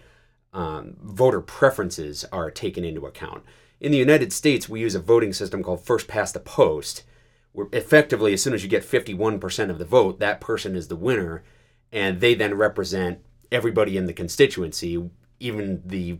[0.56, 3.44] um, voter preferences are taken into account.
[3.82, 7.04] In the United States, we use a voting system called first past the post,
[7.52, 10.96] where effectively, as soon as you get 51% of the vote, that person is the
[10.96, 11.44] winner,
[11.92, 13.20] and they then represent
[13.52, 16.20] everybody in the constituency, even the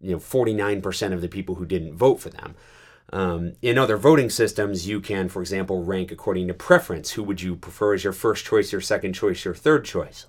[0.00, 2.54] you know 49% of the people who didn't vote for them.
[3.12, 7.12] Um, in other voting systems, you can, for example, rank according to preference.
[7.12, 10.26] Who would you prefer as your first choice, your second choice, your third choice?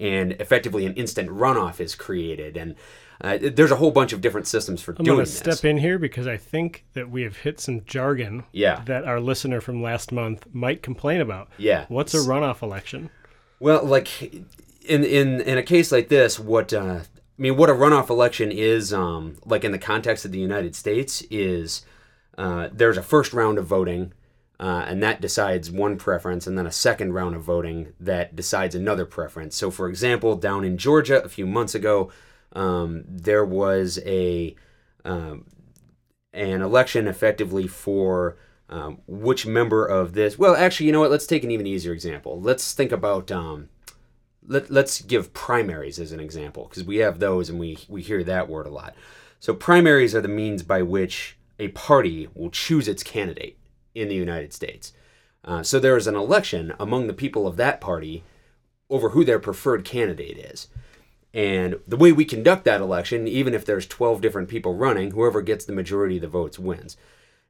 [0.00, 2.56] And effectively, an instant runoff is created.
[2.56, 2.74] And
[3.20, 5.78] uh, there's a whole bunch of different systems for I'm doing going to step in
[5.78, 9.80] here because I think that we have hit some jargon Yeah, that our listener from
[9.82, 11.50] last month might complain about.
[11.56, 11.84] yeah.
[11.88, 13.10] What's a runoff election?
[13.60, 14.22] Well, like
[14.84, 18.50] in in in a case like this, what uh, I mean, what a runoff election
[18.50, 21.84] is, um, like in the context of the United States, is
[22.36, 24.12] uh, there's a first round of voting,
[24.62, 28.76] uh, and that decides one preference, and then a second round of voting that decides
[28.76, 29.56] another preference.
[29.56, 32.12] So, for example, down in Georgia a few months ago,
[32.52, 34.54] um, there was a
[35.04, 35.46] um,
[36.32, 38.36] an election effectively for
[38.68, 40.38] um, which member of this.
[40.38, 41.10] Well, actually, you know what?
[41.10, 42.40] Let's take an even easier example.
[42.40, 43.32] Let's think about.
[43.32, 43.68] Um,
[44.46, 48.22] let, let's give primaries as an example because we have those and we, we hear
[48.24, 48.94] that word a lot.
[49.40, 53.58] So, primaries are the means by which a party will choose its candidate
[53.94, 54.92] in the United States.
[55.44, 58.22] Uh, so, there is an election among the people of that party
[58.88, 60.68] over who their preferred candidate is.
[61.34, 65.40] And the way we conduct that election, even if there's 12 different people running, whoever
[65.40, 66.96] gets the majority of the votes wins.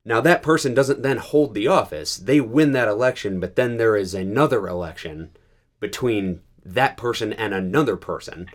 [0.05, 2.17] Now, that person doesn't then hold the office.
[2.17, 5.31] They win that election, but then there is another election
[5.81, 8.49] between that person and another person,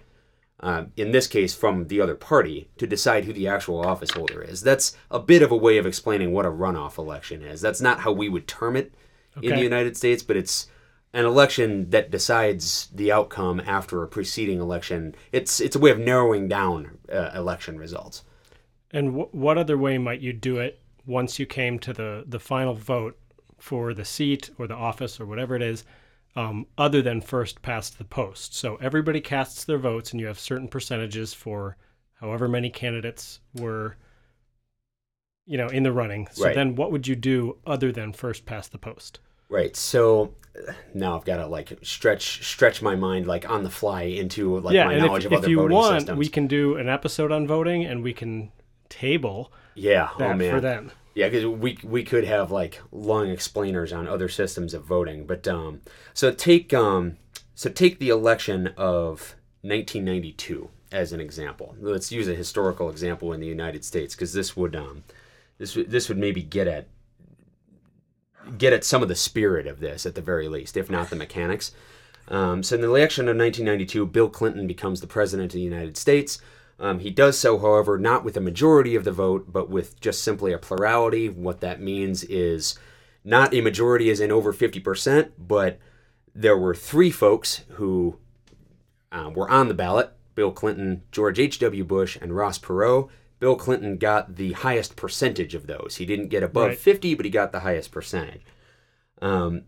[0.59, 4.41] uh, in this case from the other party, to decide who the actual office holder
[4.41, 4.61] is.
[4.61, 7.61] That's a bit of a way of explaining what a runoff election is.
[7.61, 8.93] That's not how we would term it
[9.41, 10.67] in the United States, but it's
[11.13, 15.15] an election that decides the outcome after a preceding election.
[15.31, 18.23] It's it's a way of narrowing down uh, election results.
[18.91, 22.39] And wh- what other way might you do it once you came to the, the
[22.39, 23.17] final vote
[23.57, 25.85] for the seat or the office or whatever it is,
[26.37, 28.55] um, other than first past the post?
[28.55, 31.75] So everybody casts their votes, and you have certain percentages for
[32.21, 33.97] however many candidates were,
[35.45, 36.27] you know, in the running.
[36.31, 36.55] So Right.
[36.55, 39.19] then, what would you do other than first past the post?
[39.49, 39.75] Right.
[39.75, 40.33] So
[40.93, 44.73] now I've got to like stretch stretch my mind like on the fly into like
[44.73, 46.17] yeah, my knowledge if, of if other you voting want, systems.
[46.17, 48.51] we can do an episode on voting, and we can
[48.89, 50.09] table yeah.
[50.17, 50.51] that oh man.
[50.51, 50.91] for them.
[51.17, 55.47] Yeah, because we we could have like long explainers on other systems of voting, but
[55.47, 55.81] um,
[56.13, 57.17] so take um,
[57.55, 61.75] so take the election of 1992 as an example.
[61.79, 65.05] Let's use a historical example in the United States because this would um,
[65.57, 66.85] this this would maybe get at
[68.55, 71.15] get at some of the spirit of this at the very least, if not the
[71.15, 71.71] mechanics.
[72.27, 75.97] Um, so in the election of 1992, Bill Clinton becomes the president of the United
[75.97, 76.39] States.
[76.79, 80.23] Um, he does so, however, not with a majority of the vote, but with just
[80.23, 81.27] simply a plurality.
[81.27, 82.77] What that means is
[83.23, 85.79] not a majority is in over 50%, but
[86.35, 88.17] there were three folks who
[89.11, 91.83] uh, were on the ballot Bill Clinton, George H.W.
[91.83, 93.09] Bush, and Ross Perot.
[93.39, 95.95] Bill Clinton got the highest percentage of those.
[95.97, 96.77] He didn't get above Right.
[96.77, 98.41] 50, but he got the highest percentage.
[99.19, 99.63] Um,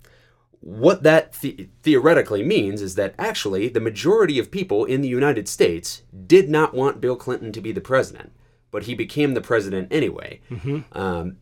[0.62, 5.48] what that the- theoretically means is that actually the majority of people in the United
[5.48, 8.32] States did not want Bill Clinton to be the president.
[8.72, 10.40] but he became the president anyway.
[10.92, 11.38] Um,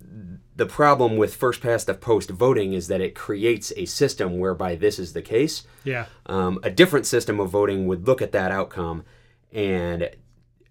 [0.55, 4.76] the problem with first past the post voting is that it creates a system whereby
[4.76, 5.63] this is the case.
[5.84, 6.05] Yeah.
[6.28, 9.03] Um, a different system of voting would look at that outcome
[9.51, 10.09] and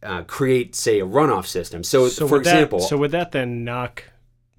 [0.03, 1.85] uh, create, say, a runoff system.
[1.85, 4.05] So, So for would that- example, so would that then knock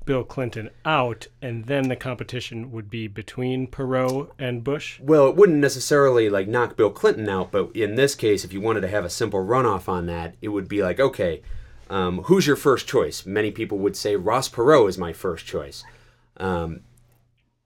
[0.07, 4.99] Bill Clinton out, and then the competition would be between Perot and Bush?
[4.99, 8.59] Well, it wouldn't necessarily like knock Bill Clinton out, but in this case, if you
[8.59, 11.43] wanted to have a simple runoff on that, it would be like, okay,
[11.91, 13.25] um, who's your first choice?
[13.25, 15.83] Many people would say Ross Perot is my first choice.
[16.37, 16.81] Um,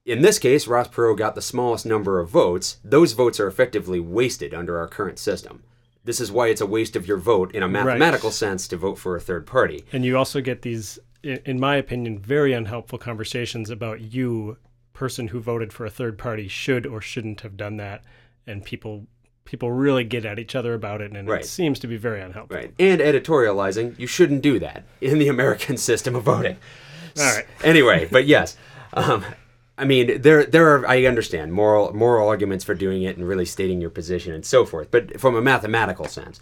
[0.05, 2.77] in this case, Ross Perot got the smallest number of votes.
[2.83, 5.63] Those votes are effectively wasted under our current system.
[6.03, 8.97] This is why it's a waste of your vote in a mathematical sense to vote
[8.97, 9.85] for a third party.
[9.91, 14.57] And you also get these, in my opinion, very unhelpful conversations about you,
[14.93, 18.03] person who voted for a third party, should or shouldn't have done that,
[18.47, 19.07] and people
[19.43, 21.41] people really get at each other about it, and Right.
[21.41, 22.55] it seems to be very unhelpful.
[22.57, 22.73] Right.
[22.79, 26.57] And editorializing, you shouldn't do that in the American system of voting.
[27.19, 27.45] All right.
[27.63, 28.55] anyway, but yes,
[28.93, 29.25] um,
[29.77, 33.45] I mean there there are I understand moral moral arguments for doing it and really
[33.45, 34.89] stating your position and so forth.
[34.91, 36.39] But from a mathematical sense,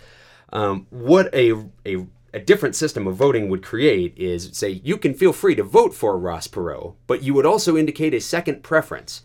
[0.52, 1.54] um, what a
[1.86, 5.64] a a different system of voting would create is say you can feel free to
[5.64, 9.22] vote for Ross Perot, but you would also indicate a second preference.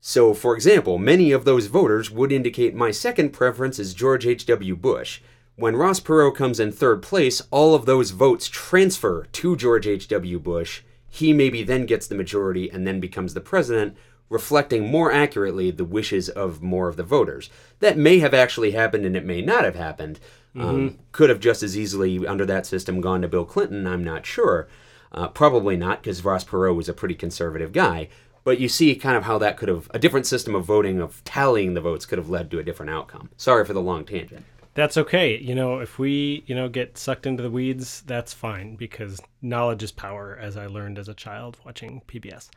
[0.00, 4.76] So, for example, many of those voters would indicate my second preference is George H.W.
[4.76, 5.20] Bush.
[5.56, 10.38] When Ross Perot comes in third place, all of those votes transfer to George H.W.
[10.38, 10.80] Bush.
[11.06, 13.94] He maybe then gets the majority and then becomes the president,
[14.30, 17.50] reflecting more accurately the wishes of more of the voters.
[17.80, 20.18] That may have actually happened and it may not have happened.
[20.56, 24.26] Um, could have just as easily, under that system, gone to Bill Clinton, I'm not
[24.26, 24.68] sure.
[25.12, 28.08] Uh, probably not, because Ross Perot was a pretty conservative guy.
[28.42, 31.22] But you see kind of how that could have, a different system of voting, of
[31.24, 33.30] tallying the votes, could have led to a different outcome.
[33.36, 34.44] Sorry for the long tangent.
[34.74, 35.36] That's okay.
[35.36, 39.82] You know, if we, you know, get sucked into the weeds, that's fine because knowledge
[39.82, 42.48] is power, as I learned as a child watching PBS.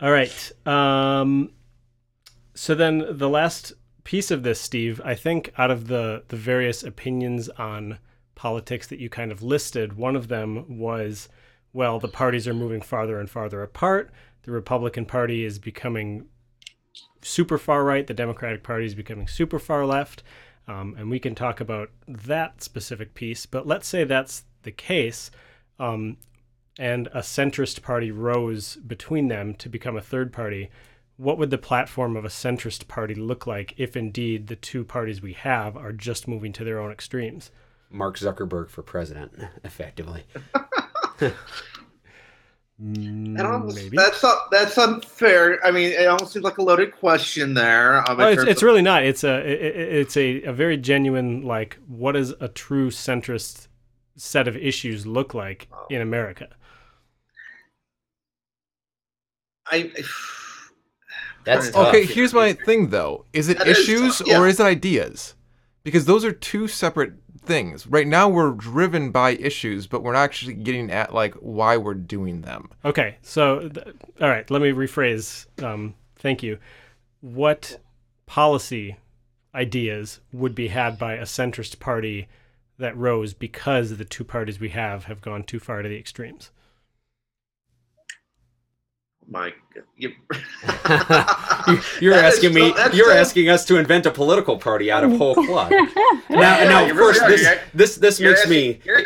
[0.00, 0.52] All right.
[0.66, 1.52] Um,
[2.54, 3.72] so then the last
[4.06, 7.98] piece of this, Steve, I think out of the the various opinions on
[8.36, 11.28] politics that you kind of listed, one of them was,
[11.72, 14.12] well, the parties are moving farther and farther apart.
[14.44, 16.26] The Republican Party is becoming
[17.20, 18.06] super far right.
[18.06, 20.22] The Democratic Party is becoming super far left.
[20.68, 23.44] Um, and we can talk about that specific piece.
[23.44, 25.32] But let's say that's the case,
[25.80, 26.16] um,
[26.78, 30.70] and a centrist party rose between them to become a third party.
[31.16, 35.22] What would the platform of a centrist party look like if indeed the two parties
[35.22, 37.50] we have are just moving to their own extremes?
[37.90, 39.32] Mark Zuckerberg for president,
[39.64, 40.24] effectively.
[42.82, 43.96] Mm, That almost, Maybe.
[43.96, 45.64] That's that's unfair.
[45.64, 47.98] I mean, it almost seems like a loaded question there.
[48.10, 49.02] Um, Oh, it's, it's of- really not.
[49.04, 53.68] It's a it, it- it's a, a very genuine like what does a true centrist
[54.16, 56.48] set of issues look like in America?
[59.68, 59.90] I,
[61.46, 61.88] That's Okay, tough.
[61.88, 63.24] Okay, here's my thing though.
[63.32, 64.38] Is it That is issues tough, yeah.
[64.40, 65.34] or is it ideas?
[65.84, 67.86] Because those are two separate things.
[67.86, 71.94] Right now we're driven by issues, but we're not actually getting at like why we're
[71.94, 72.68] doing them.
[72.84, 73.86] Okay, so th-
[74.20, 75.46] all right, let me rephrase.
[75.62, 76.58] Um, thank you.
[77.20, 77.78] What
[78.26, 78.96] policy
[79.54, 82.28] ideas would be had by a centrist party
[82.78, 86.50] that rose because the two parties we have have gone too far to the extremes?
[89.28, 89.52] My,
[89.96, 90.10] you,
[92.00, 92.72] you're That is asking me.
[92.74, 95.70] so- You're so- asking us to invent a political party out of whole cloth.
[95.70, 95.80] now,
[96.30, 99.04] Yeah, now, you of course, really this You're- this this you're makes asking- me you're-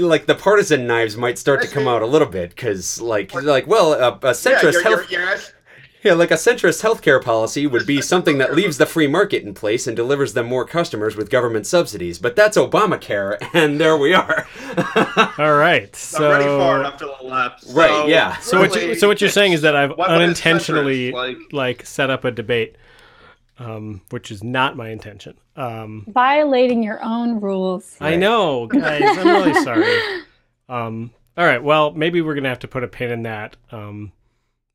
[0.00, 3.66] like the partisan knives might start to come out a little bit because, like, like
[3.68, 5.52] well, a, a yeah, centrist you're, health, you're, you're ask-
[6.08, 9.54] yeah, like a centrist healthcare policy would be something that leaves the free market in
[9.54, 12.18] place and delivers them more customers with government subsidies.
[12.18, 14.46] But that's Obamacare, and there we are.
[15.38, 17.64] All right, I'm so already far enough to the left.
[17.70, 18.36] Right, so yeah.
[18.38, 21.12] So what you, really, so what you're saying is that I've what- what is unintentionally?
[21.12, 22.76] Like- like set up a debate,
[23.58, 25.36] um, which is not my intention.
[25.56, 27.96] Um, Violating your own rules.
[28.00, 29.02] I know, guys.
[29.04, 30.22] I'm really sorry.
[30.70, 31.62] Um, all right.
[31.64, 33.56] Well, maybe we're gonna have to put a pin in that.
[33.72, 34.12] Um,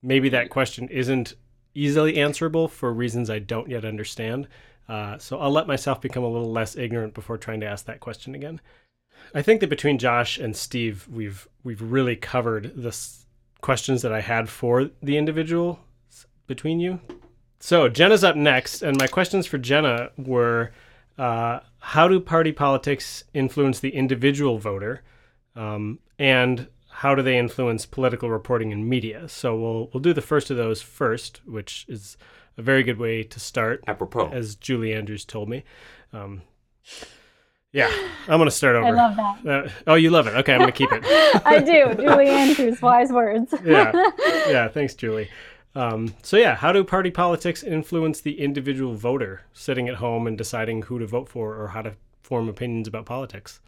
[0.03, 1.33] maybe that question isn't
[1.73, 4.47] easily answerable for reasons I don't yet understand.
[4.87, 8.01] Uh, so I'll let myself become a little less ignorant before trying to ask that
[8.01, 8.59] question again.
[9.33, 13.25] I think that between Josh and Steve, we've we've really covered the s-
[13.61, 15.79] questions that I had for the individual
[16.45, 16.99] between you.
[17.59, 20.71] So Jenna's up next, and my questions for Jenna were:
[21.17, 25.01] uh, How do party politics influence the individual voter,
[25.55, 29.27] um, and how do they influence political reporting in media?
[29.27, 32.17] So we'll we'll do the first of those first, which is
[32.57, 34.29] a very good way to start Apropos.
[34.31, 35.63] as Julie Andrews told me.
[36.11, 36.41] Um,
[37.71, 37.91] Yeah,
[38.27, 38.85] I'm gonna start over.
[38.85, 39.47] I love that.
[39.65, 40.35] Uh, oh, you love it.
[40.35, 41.03] Okay, I'm gonna keep it.
[41.45, 41.95] I do.
[41.95, 43.53] Julie Andrews, wise words.
[43.65, 43.91] Yeah.
[44.47, 45.29] Yeah, thanks, Julie.
[45.75, 50.37] Um, so yeah, how do party politics influence the individual voter sitting at home and
[50.37, 53.59] deciding who to vote for or how to form opinions about politics?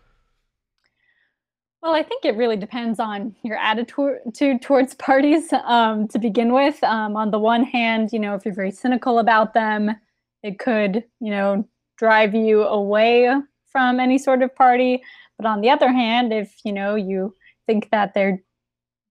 [1.86, 4.18] Well, I think it really depends on your attitude
[4.64, 6.84] towards parties um, to begin with.
[6.84, 9.96] Um, on the one hand, you know, if you're very cynical about them,
[10.42, 11.64] it could, you know,
[12.00, 13.32] drive you away
[13.72, 15.04] from any sort of party.
[15.38, 17.36] But on the other hand, if, you know, you
[17.68, 18.42] think that they're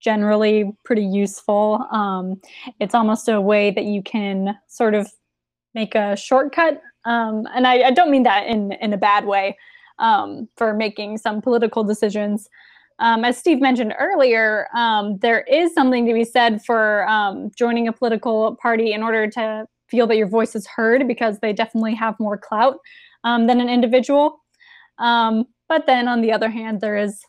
[0.01, 2.41] generally pretty useful, um,
[2.81, 5.09] it's almost a way that you can sort of
[5.77, 6.83] make a shortcut.
[7.05, 9.57] Um, and I, I, don't mean that in, in a bad way
[9.99, 12.49] um, for making some political decisions.
[12.99, 17.89] Um, as Steve mentioned earlier, um, there is something to be said for um, joining
[17.89, 21.95] a political party in order to feel that your voice is heard because they definitely
[21.95, 22.79] have more clout
[23.25, 24.41] um, than an individual.
[24.99, 27.21] Um, but then on the other hand, there is,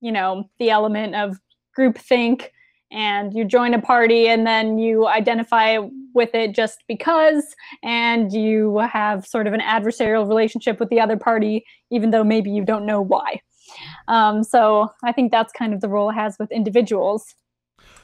[0.00, 1.38] you know, the element of
[1.76, 2.48] groupthink
[2.90, 5.78] and you join a party and then you identify
[6.14, 7.44] with it just because
[7.82, 12.50] and you have sort of an adversarial relationship with the other party even though maybe
[12.50, 13.40] you don't know why.
[14.08, 17.34] Um, so i think that's kind of the role it has with individuals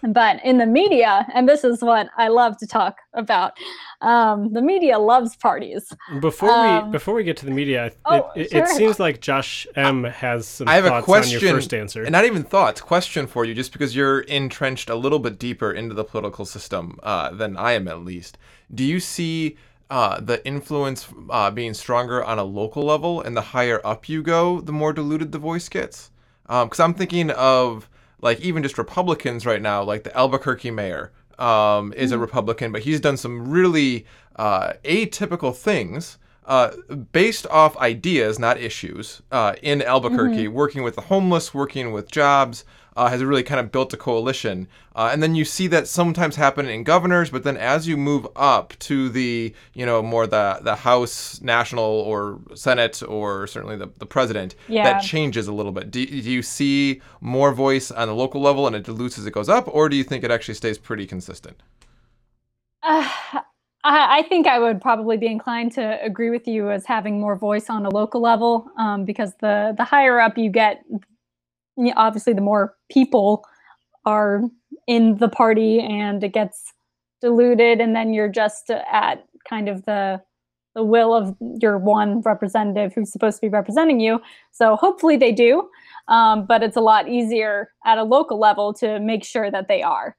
[0.09, 3.53] but in the media, and this is what I love to talk about,
[4.01, 5.93] um, the media loves parties.
[6.21, 8.65] Before um, we before we get to the media, oh, it, sure.
[8.65, 12.03] it, seems like Josh M has some I have a question, on your first answer.
[12.03, 15.73] And not even thoughts, question for you, just because you're entrenched a little bit deeper
[15.73, 18.39] into the political system uh, than I am, at least.
[18.75, 19.57] Do you see?
[19.91, 24.23] Uh, the influence uh, being stronger on a local level, and the higher up you
[24.23, 26.11] go, the more diluted the voice gets.
[26.47, 27.89] Because um, I'm thinking of
[28.25, 32.23] like even just Republicans right now, like the Albuquerque mayor um, is a mm-hmm.
[32.23, 36.19] Republican, but he's done some really uh, atypical things.
[36.47, 36.73] Uh,
[37.13, 40.53] based off ideas, not issues, uh, in Albuquerque, mm-hmm.
[40.53, 42.67] working with the homeless, working with jobs,
[42.97, 44.69] uh, has really kind of built a coalition.
[44.95, 48.27] Uh, and then you see that sometimes happen in governors, but then as you move
[48.37, 53.91] up to the, you know, more the, the House, National, or Senate, or certainly the,
[53.99, 54.85] the president, yeah.
[54.85, 55.91] that changes a little bit.
[55.91, 59.33] Do, do you see more voice on the local level and it dilutes as it
[59.33, 61.63] goes up, or do you think it actually stays pretty consistent?
[63.87, 67.37] Uh, I think I would probably be inclined to agree with you as having more
[67.37, 70.83] voice on a local level um, because the the higher up you get,
[71.97, 73.45] obviously the more people
[74.05, 74.43] are
[74.87, 76.73] in the party and it gets
[77.21, 80.21] diluted and then you're just at kind of the
[80.75, 84.21] the will of your one representative who's supposed to be representing you.
[84.51, 85.69] So hopefully they do
[86.09, 89.83] um, but it's a lot easier at a local level to make sure that they
[89.83, 90.17] are.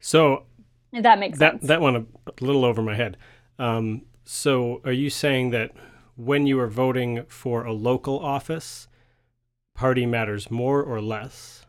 [0.00, 0.44] So
[0.92, 1.66] if that makes that, sense.
[1.66, 3.16] that went a, a little over my head.
[3.58, 5.72] Um, so are you saying that
[6.16, 8.88] when you are voting for a local office
[9.76, 11.64] party matters more or less?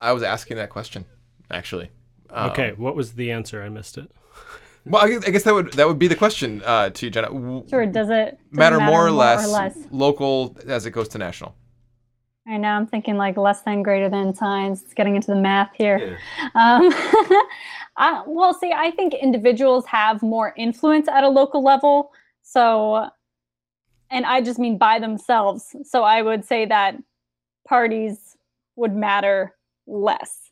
[0.00, 1.04] I was asking that question,
[1.50, 1.90] actually.
[2.30, 3.62] Um, okay, what was the answer?
[3.62, 4.10] I missed it.
[4.86, 7.28] Well, I guess, that would that would be the question uh, to you, Jenna.
[7.70, 7.86] Sure.
[7.86, 11.08] Does it, does matter, it matter more, or, less, or less local as it goes
[11.08, 11.54] to national?
[12.46, 12.68] I know.
[12.68, 14.82] I'm thinking like less than, greater than signs.
[14.82, 16.18] It's getting into the math here.
[16.38, 16.50] Yeah.
[16.54, 16.92] Um,
[17.96, 22.12] I, well, see, I think individuals have more influence at a local level.
[22.42, 23.08] So
[24.14, 25.74] and I just mean by themselves.
[25.82, 26.96] So I would say that
[27.68, 28.36] parties
[28.76, 29.54] would matter
[29.86, 30.44] less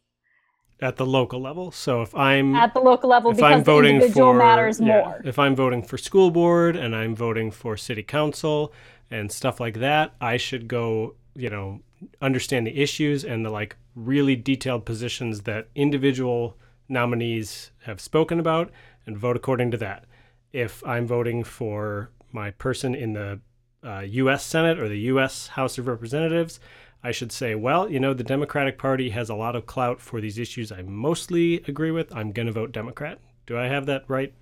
[0.83, 1.71] at the local level.
[1.71, 5.23] So if I'm at the local level, if because I'm voting for, matters yeah, more.
[5.25, 8.73] If I'm voting for school board and I'm voting for city council
[9.11, 11.81] and stuff like that, I should go, you know,
[12.21, 16.57] understand the issues and the like really detailed positions that individual
[16.89, 18.71] nominees have spoken about
[19.07, 20.05] and vote according to that.
[20.53, 23.41] If I'm voting for my person in the
[23.85, 24.45] uh, U.S.
[24.45, 25.49] Senate or the U.S.
[25.49, 26.61] House of Representatives,
[27.03, 30.21] I should say, well, you know, the Democratic Party has a lot of clout for
[30.21, 32.15] these issues I mostly agree with.
[32.15, 33.19] I'm going to vote Democrat.
[33.47, 34.33] Do I have that right?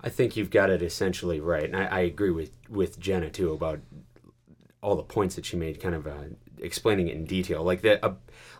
[0.00, 1.64] I think you've got it essentially right.
[1.64, 3.80] And I, I agree with, with Jenna, too, about
[4.82, 6.24] all the points that she made, kind of uh,
[6.58, 7.62] explaining it in detail.
[7.62, 8.14] Like, that, uh,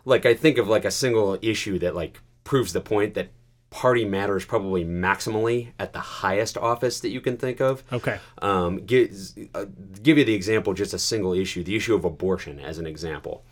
[0.05, 3.27] like I think of like a single issue that like proves the point that
[3.69, 7.83] party matters probably maximally at the highest office that you can think of.
[7.91, 8.19] Okay.
[8.41, 9.13] Um, give,
[9.53, 9.65] uh,
[10.01, 13.45] give you the example, just a single issue, the issue of abortion as an example.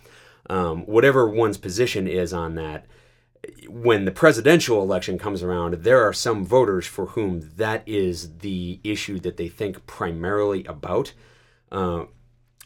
[0.49, 2.85] Um, whatever one's position is on that,
[3.67, 8.79] when the presidential election comes around, there are some voters for whom that is the
[8.83, 11.13] issue that they think primarily about,
[11.71, 12.05] uh,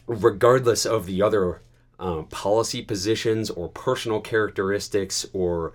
[0.06, 1.62] regardless of the other
[1.98, 5.72] uh, policy positions or personal characteristics or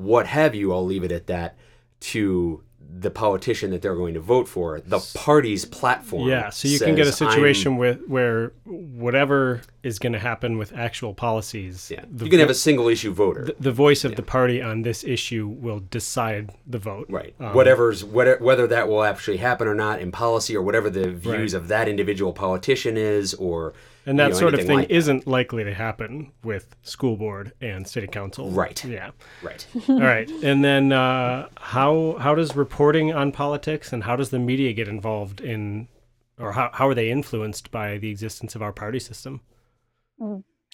[0.00, 1.56] what have you, I'll leave it at that,
[2.00, 4.80] to the politician that they're going to vote for.
[4.80, 6.28] The party's platform.
[6.28, 10.72] Yeah, so you can get a situation with where whatever is going to happen with
[10.74, 13.44] actual policies, Yeah, the, you can have a single issue voter.
[13.44, 17.06] the, the voice of the party on this issue will decide the vote.
[17.08, 17.34] Right.
[17.38, 21.10] Um, Whatever's whether, whether that will actually happen or not in policy, or whatever the
[21.10, 23.72] views of that individual politician is, or
[24.06, 24.94] And you that know, sort of thing like that.
[24.94, 28.50] isn't likely to happen with school board and city council.
[28.50, 28.82] Right.
[28.84, 29.10] Yeah.
[29.42, 29.66] right.
[29.88, 30.30] All right.
[30.42, 34.88] And then uh, how how does reporting on politics and how does the media get
[34.88, 35.88] involved in
[36.38, 39.40] or how, how are they influenced by the existence of our party system?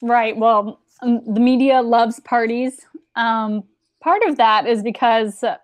[0.02, 0.36] Right.
[0.36, 2.86] Well, um, the media loves parties.
[3.16, 3.64] Um,
[4.00, 5.56] part of that is because, uh,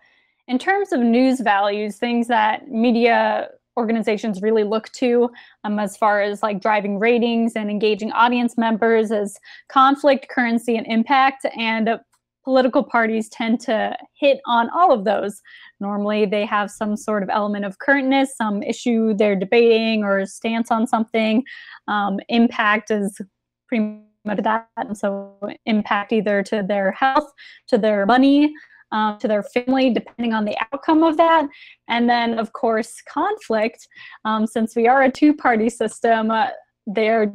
[0.49, 5.31] in terms of news values, things that media organizations really look to,
[5.65, 10.87] um, as far as like driving ratings and engaging audience members, is conflict, currency, and
[10.87, 11.47] impact.
[11.57, 11.99] And uh,
[12.45, 15.41] political parties tend to hit on all of those.
[15.81, 20.71] Normally, they have some sort of element of currentness, some issue they're debating or stance
[20.71, 21.45] on something.
[21.89, 23.21] Um, impact is
[23.69, 27.33] pretty much that and so impact either to their health
[27.67, 28.53] to their money
[28.93, 31.49] um, to their family depending on the outcome of that.
[31.89, 33.89] And then of course conflict
[34.25, 36.49] um, since we are a two-party system uh,
[36.87, 37.33] they're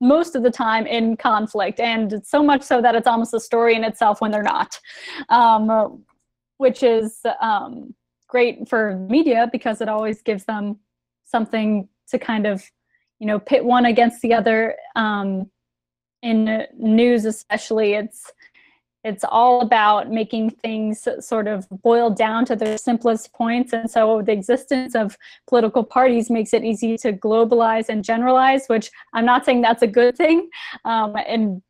[0.00, 3.74] most of the time in conflict and so much so that it's almost a story
[3.74, 4.78] in itself when they're not
[5.28, 6.04] um,
[6.58, 7.94] which is um,
[8.28, 10.78] great for media because it always gives them
[11.24, 12.62] something to kind of
[13.18, 15.50] you know pit one against the other um,
[16.22, 17.94] in news especially.
[17.94, 18.32] It's
[19.08, 24.22] it's all about making things sort of boiled down to their simplest points and so
[24.28, 25.16] the existence of
[25.52, 29.86] political parties makes it easy to globalize and generalize which i'm not saying that's a
[30.00, 30.48] good thing
[30.84, 31.62] um, and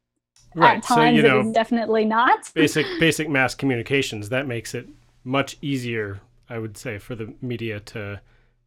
[0.54, 0.78] Right.
[0.78, 4.88] at So times you know is definitely not basic basic mass communications that makes it
[5.22, 8.20] much easier, I would say, for the media to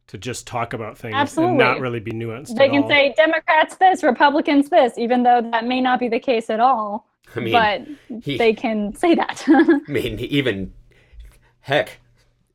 [0.06, 2.56] to just talk about things and not really be nuanced.
[2.56, 2.88] they can all.
[2.88, 7.06] say democrats this republicans this even though that may not be the case at all
[7.36, 10.72] I mean, but he- they can say that I mean, even
[11.60, 12.00] heck,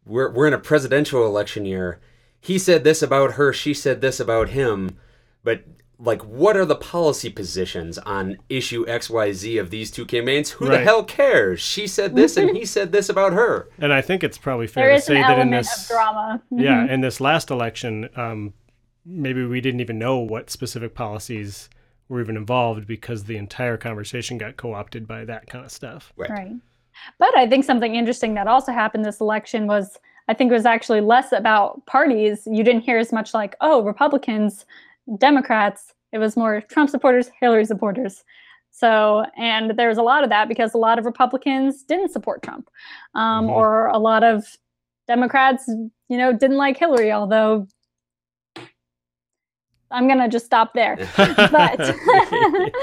[0.05, 1.99] we're we're in a presidential election year.
[2.39, 3.51] He said this about her.
[3.51, 4.97] She said this about him.
[5.43, 5.63] But
[5.99, 10.51] like, what are the policy positions on issue X, Y, Z of these two campaigns?
[10.51, 11.59] Who the hell cares?
[11.59, 13.67] She said this, and he said this about her.
[13.79, 16.85] And I think it's probably fair there to say that in this of drama yeah,
[16.85, 18.53] in this last election, um,
[19.05, 21.69] maybe we didn't even know what specific policies
[22.09, 26.13] were even involved because the entire conversation got co-opted by that kind of stuff.
[26.15, 26.29] Right.
[26.29, 26.51] Right.
[27.19, 29.99] But I think something interesting that also happened this election was
[30.29, 32.45] I think it was actually less about parties.
[32.45, 34.65] You didn't hear as much like, oh, Republicans,
[35.17, 35.93] Democrats.
[36.11, 38.25] It was more Trump supporters, Hillary supporters.
[38.71, 42.43] So, and there was a lot of that because a lot of Republicans didn't support
[42.43, 42.69] Trump,
[43.15, 43.51] um, Mhm.
[43.51, 44.45] or a lot of
[45.07, 45.65] Democrats,
[46.09, 47.11] you know, didn't like Hillary.
[47.11, 47.67] Although
[49.91, 50.97] I'm gonna just stop there.
[51.15, 51.95] But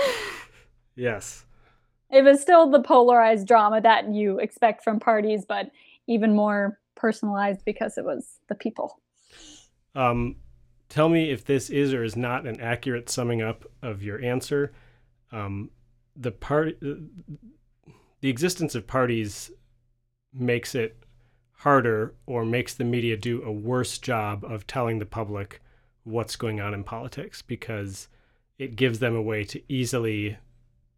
[0.97, 1.45] yes.
[2.11, 5.71] it was still the polarized drama that you expect from parties, but
[6.07, 9.01] even more personalized because it was the people.
[9.95, 10.37] Um,
[10.89, 14.73] tell me if this is or is not an accurate summing up of your answer.
[15.33, 15.71] Um,
[16.17, 19.51] the part, the existence of parties
[20.33, 21.05] makes it
[21.53, 25.61] harder or makes the media do a worse job of telling the public
[26.05, 28.09] what's going on in politics because
[28.59, 30.37] it gives them a way to easily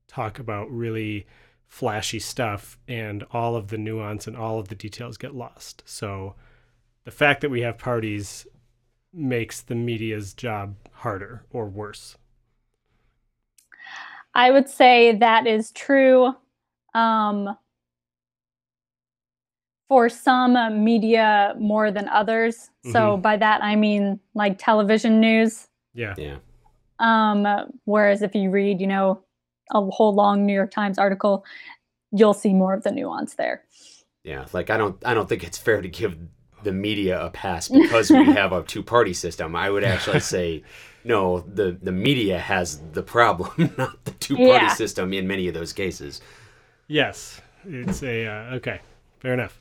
[0.06, 1.26] talk about really
[1.66, 5.82] flashy stuff and all of the nuance and all of the details get lost.
[5.86, 6.34] So
[7.04, 8.46] the fact that we have parties
[9.12, 12.16] makes the media's job harder or worse.
[14.34, 16.34] I would say that is true
[16.94, 17.56] um,
[19.88, 22.70] for some media more than others.
[22.92, 25.68] So by that I mean like television news.
[25.94, 26.14] Yeah.
[26.18, 26.36] Yeah.
[26.98, 27.46] Um,
[27.84, 29.22] whereas if you read, you know,
[29.72, 31.44] a whole long New York Times article,
[32.12, 33.64] you'll see more of the nuance there.
[34.24, 36.16] Yeah, like I don't I don't think it's fair to give
[36.62, 39.54] the media a pass because we have a two party system.
[39.54, 40.62] I would actually say
[41.04, 44.74] no, the the media has the problem, not the two party Yeah.
[44.74, 46.20] system in many of those cases.
[46.88, 47.40] Yes.
[47.64, 48.80] It's a uh, okay.
[49.20, 49.60] Fair enough.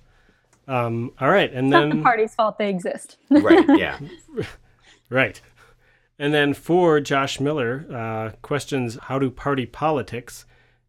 [0.67, 3.17] Um, all right, and It's not then the party's fault they exist.
[3.29, 3.99] Right, yeah.
[5.09, 5.39] right,
[6.17, 10.45] and then for Josh Miller, uh, questions: How do party politics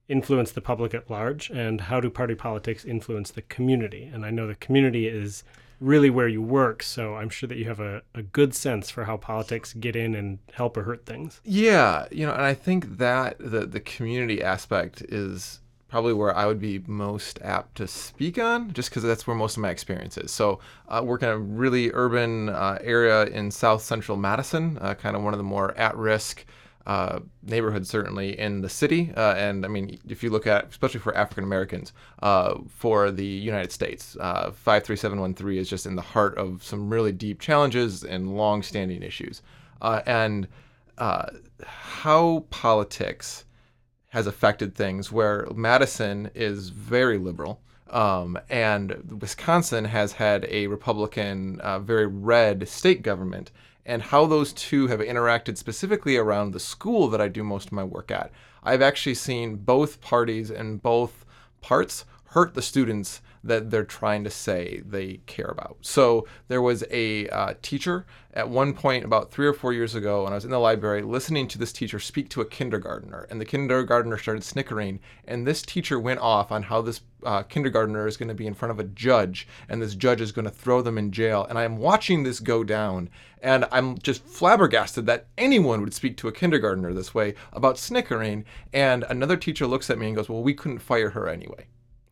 [0.09, 4.05] influence the public at large, and how do party politics influence the community?
[4.05, 5.45] And I know the community is
[5.81, 9.05] really where you work, so I'm sure that you have a, a good sense for
[9.05, 11.41] how politics get in and help or hurt things.
[11.45, 16.47] Yeah, you know, and I think that the the community aspect is probably where I
[16.47, 20.19] would be most apt to speak on, just because that's where most of my experience
[20.19, 20.31] is.
[20.31, 20.59] So,
[20.89, 25.23] uh, work in a really urban uh, area in South Central Madison, uh, kind of
[25.23, 26.45] one of the more at-risk
[26.87, 29.13] uh, neighborhoods, certainly in the city.
[29.17, 33.27] Uh, and I mean, if you look at, especially for African Americans, uh, for the
[33.27, 39.03] United States, 53713 is just in the heart of some really deep challenges and long-standing
[39.03, 39.43] issues.
[39.83, 40.49] and
[41.65, 43.45] how politics
[44.17, 47.61] has affected things where Madison is very liberal.
[47.91, 53.51] Um, and Wisconsin has had a Republican, uh, very red state government,
[53.85, 57.73] and how those two have interacted specifically around the school that I do most of
[57.73, 58.33] my work at.
[58.65, 61.27] I've actually seen both parties and both
[61.61, 65.79] parts hurt the students that they're trying to say they care about.
[65.81, 70.25] So there was a uh, teacher at one point about three or four years ago
[70.25, 73.41] when I was in the library listening to this teacher speak to a kindergartner, and
[73.41, 78.19] the kindergartner started snickering, and this teacher went off on how this uh, kindergartner is
[78.19, 80.83] going to be in front of a judge, and this judge is going to throw
[80.83, 81.47] them in jail.
[81.49, 83.09] And I'm watching this go down,
[83.43, 88.45] and I'm just flabbergasted that anyone would speak to a kindergartner this way about snickering.
[88.73, 91.67] And another teacher looks at me and goes, Well, we couldn't fire her anyway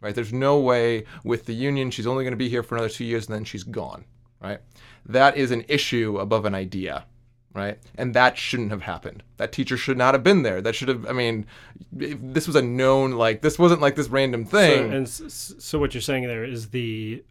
[0.05, 0.15] right?
[0.15, 3.07] There's no way with the union she's only going to be here for another two
[3.07, 4.05] years and then she's gone,
[4.39, 4.61] right?
[5.07, 7.07] That is an issue above an idea,
[7.55, 7.79] right?
[7.97, 9.23] And that shouldn't have happened.
[9.39, 10.61] That teacher should not have been there.
[10.61, 11.07] That should have.
[11.07, 11.47] I mean,
[11.91, 14.91] this was a known like this wasn't like this random thing.
[14.91, 17.25] So, and so what you're saying there is the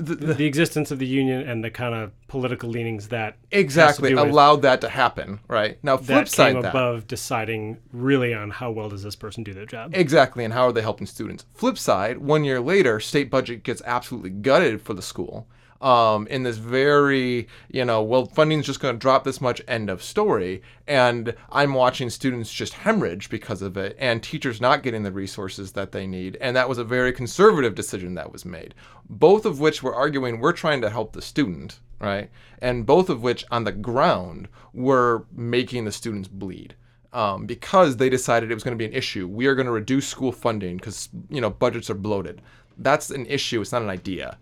[0.00, 4.12] the, the, the, existence of the union and the kind of political leanings that exactly.
[4.12, 5.78] allowed that to happen right?
[5.82, 9.42] Now flip that side came that, above deciding really on how well does this person
[9.42, 9.92] do their job.
[9.94, 11.44] Exactly and how are they helping students?
[11.54, 15.46] Flip side one year later state budget gets absolutely gutted for the school
[15.80, 19.88] um, in this very, you know, well, funding's just going to drop this much, end
[19.88, 20.62] of story.
[20.86, 25.72] And I'm watching students just hemorrhage because of it, and teachers not getting the resources
[25.72, 26.36] that they need.
[26.40, 28.74] And that was a very conservative decision that was made.
[29.08, 32.30] Both of which were arguing we're trying to help the student, right?
[32.60, 36.74] And both of which on the ground were making the students bleed.
[37.12, 39.26] Um, because they decided it was going to be an issue.
[39.26, 42.40] We are going to reduce school funding because you know budgets are bloated.
[42.78, 43.60] That's an issue.
[43.60, 44.38] It's not an idea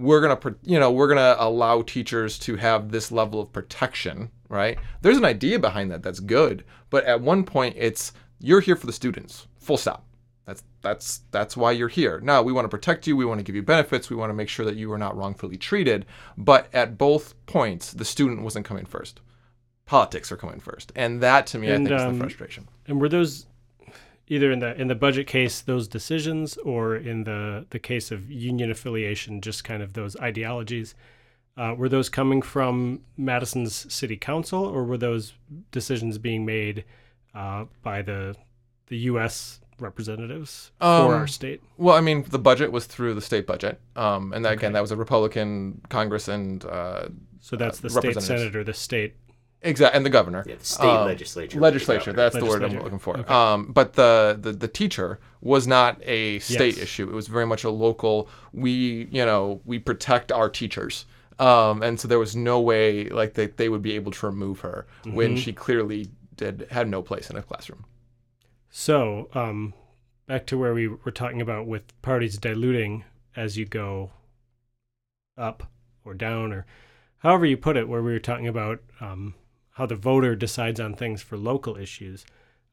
[0.00, 3.52] we're going to you know we're going to allow teachers to have this level of
[3.52, 4.78] protection right?
[5.00, 8.86] There's an idea behind that that's good but at one point it's you're here for
[8.86, 9.46] the students.
[9.58, 10.04] Full stop.
[10.46, 12.20] That's that's that's why you're here.
[12.20, 14.34] Now we want to protect you we want to give you benefits we want to
[14.34, 18.66] make sure that you are not wrongfully treated but at both points the student wasn't
[18.66, 19.20] coming first.
[19.86, 20.92] Politics are coming first.
[20.96, 22.68] And that to me and, i think um, is the frustration.
[22.86, 23.46] and were those
[24.30, 28.30] either in the in the budget case those decisions or in the the case of
[28.30, 30.94] union affiliation just kind of those ideologies
[31.56, 35.34] uh, were those coming from Madison's city council or were those
[35.72, 36.84] decisions being made
[37.34, 38.34] uh, by the
[38.86, 39.60] the U.S.
[39.78, 41.60] representatives um, for our state?
[41.76, 44.58] Well, I mean, the budget was through the state budget, um, and that, okay.
[44.58, 47.08] again, that was a Republican Congress and uh,
[47.40, 49.16] so that's the state senate or the state
[49.62, 50.42] Exactly, and the governor.
[50.46, 51.60] Yeah, the state um, legislature.
[51.60, 52.12] Legislature.
[52.12, 52.60] That's legislature.
[52.60, 53.18] the word I'm looking for.
[53.18, 53.32] Okay.
[53.32, 56.84] Um, but the, the the teacher was not a state yes.
[56.84, 57.08] issue.
[57.08, 58.28] It was very much a local.
[58.52, 61.04] We you know we protect our teachers.
[61.38, 64.60] Um, and so there was no way like they, they would be able to remove
[64.60, 65.16] her mm-hmm.
[65.16, 67.84] when she clearly did had no place in a classroom.
[68.70, 69.74] So um,
[70.26, 73.04] back to where we were talking about with parties diluting
[73.36, 74.10] as you go
[75.36, 75.70] up
[76.04, 76.66] or down or
[77.18, 79.34] however you put it, where we were talking about um,
[79.80, 82.26] how the voter decides on things for local issues,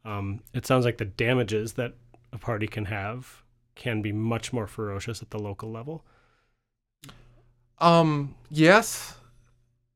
[0.03, 1.93] um, it sounds like the damages that
[2.33, 3.43] a party can have
[3.75, 6.03] can be much more ferocious at the local level.
[7.79, 9.15] Um, yes,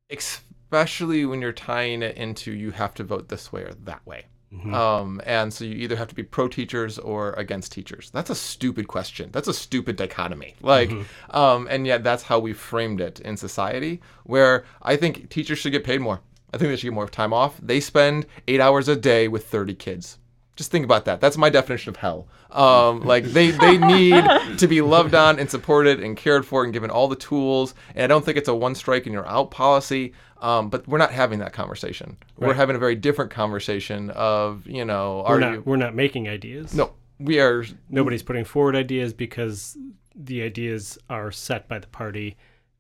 [0.10, 4.28] especially when you're tying it into you have to vote this way or that way.
[4.54, 4.74] Mm-hmm.
[4.74, 8.10] Um, and so you either have to be pro teachers or against teachers.
[8.12, 9.32] That's a stupid question.
[9.34, 10.56] That's a stupid dichotomy.
[10.62, 11.36] Like, mm-hmm.
[11.36, 15.74] um, and yet that's how we framed it in society, where I think teachers should
[15.74, 16.22] get paid more.
[16.54, 17.58] I think they should get more time off.
[17.62, 20.18] They spend eight hours a day with 30 kids.
[20.56, 21.22] Just think about that.
[21.22, 22.28] That's my definition of hell.
[22.52, 24.26] Um, like they, they need
[24.58, 27.74] to be loved on and supported and cared for and given all the tools.
[27.96, 30.14] And I don't think it's a one strike and you're out policy.
[30.42, 32.18] Um, but we're not having that conversation.
[32.38, 32.50] Right.
[32.50, 36.28] We're having a very different conversation of you know we're not you, we're not making
[36.28, 36.74] ideas.
[36.74, 37.64] No, we are.
[37.90, 39.78] Nobody's putting forward ideas because
[40.16, 42.38] the ideas are set by the party,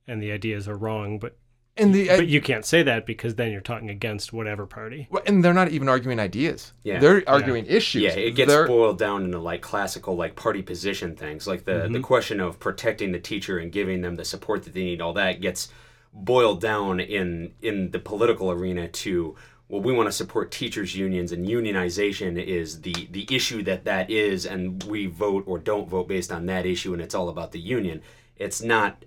[0.07, 1.19] and the ideas are wrong.
[1.19, 1.37] But
[1.77, 5.07] and the, but you can't say that because then you're talking against whatever party.
[5.25, 6.73] And they're not even arguing ideas.
[6.83, 6.99] Yeah.
[6.99, 7.71] They're arguing yeah.
[7.71, 8.01] issues.
[8.03, 8.67] Yeah, it gets they're...
[8.67, 11.47] boiled down into like classical like party position things.
[11.47, 11.93] Like the, mm-hmm.
[11.93, 15.13] the question of protecting the teacher and giving them the support that they need, all
[15.13, 15.69] that gets
[16.13, 19.35] boiled down in in the political arena to
[19.71, 24.09] well, we want to support teachers unions and unionization is the the issue that that
[24.09, 27.53] is, and we vote or don't vote based on that issue, and it's all about
[27.53, 28.01] the union.
[28.35, 29.05] It's not.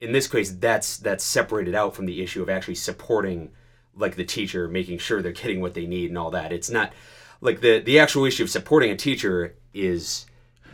[0.00, 3.50] In this case, that's that's separated out from the issue of actually supporting,
[3.94, 6.52] like the teacher, making sure they're getting what they need and all that.
[6.52, 6.92] It's not
[7.40, 10.26] like the the actual issue of supporting a teacher is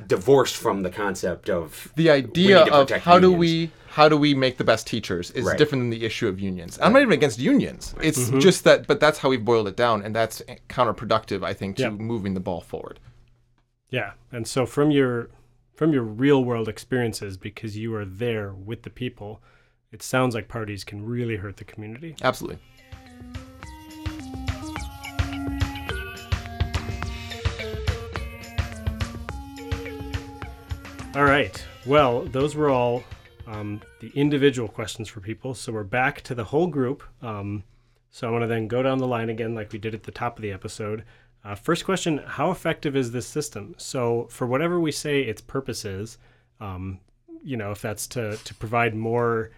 [0.07, 4.59] divorced from the concept of the idea of how do we how do we make
[4.59, 5.57] the best teachers is right.
[5.57, 6.79] different than the issue of unions.
[6.83, 7.95] I'm not even against unions.
[8.03, 8.41] It's mm-hmm.
[8.41, 11.85] just that, but that's how we've boiled it down, and that's counterproductive, I think, to
[11.85, 11.89] yeah.
[11.89, 13.01] moving the ball forward.
[13.89, 15.31] Yeah, and so from your
[15.77, 19.43] from your real world experiences, because you are there with the people,
[19.93, 22.17] it sounds like parties can really hurt the community.
[22.23, 22.59] Absolutely.
[31.15, 31.65] All right.
[31.87, 33.05] Well, those were all
[33.47, 35.55] um, the individual questions for people.
[35.55, 37.03] So we're back to the whole group.
[37.23, 37.65] Um,
[38.11, 40.11] so I want to then go down the line again, like we did at the
[40.11, 41.05] top of the episode.
[41.47, 43.77] Uh, first question How effective is this system?
[43.79, 46.19] So, for whatever we say its purpose is,
[46.61, 46.99] um,
[47.45, 49.53] you know, if that's to, to provide more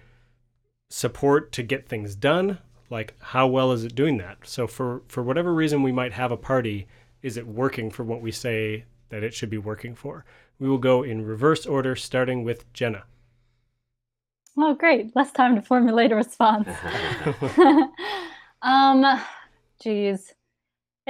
[0.91, 2.59] support to get things done,
[2.91, 4.36] like how well is it doing that?
[4.45, 6.86] So, for, for whatever reason we might have a party,
[7.22, 10.26] is it working for what we say that it should be working for?
[10.59, 13.05] We will go in reverse order, starting with Jenna.
[14.59, 15.16] Oh, great.
[15.16, 16.68] Less time to formulate a response.
[18.62, 19.22] um,
[19.80, 20.34] geez.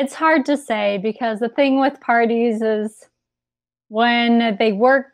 [0.01, 3.09] It's hard to say because the thing with parties is
[3.89, 5.07] when they work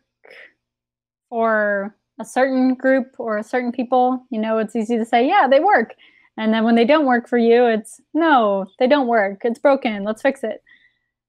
[1.31, 5.49] for a certain group or a certain people, you know, it's easy to say, yeah,
[5.49, 5.95] they work.
[6.37, 9.41] And then when they don't work for you, it's no, they don't work.
[9.45, 10.05] It's broken.
[10.05, 10.63] Let's fix it.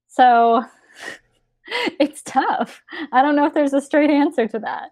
[0.09, 0.65] So
[1.97, 2.83] it's tough.
[3.13, 4.89] I don't know if there's a straight answer to that.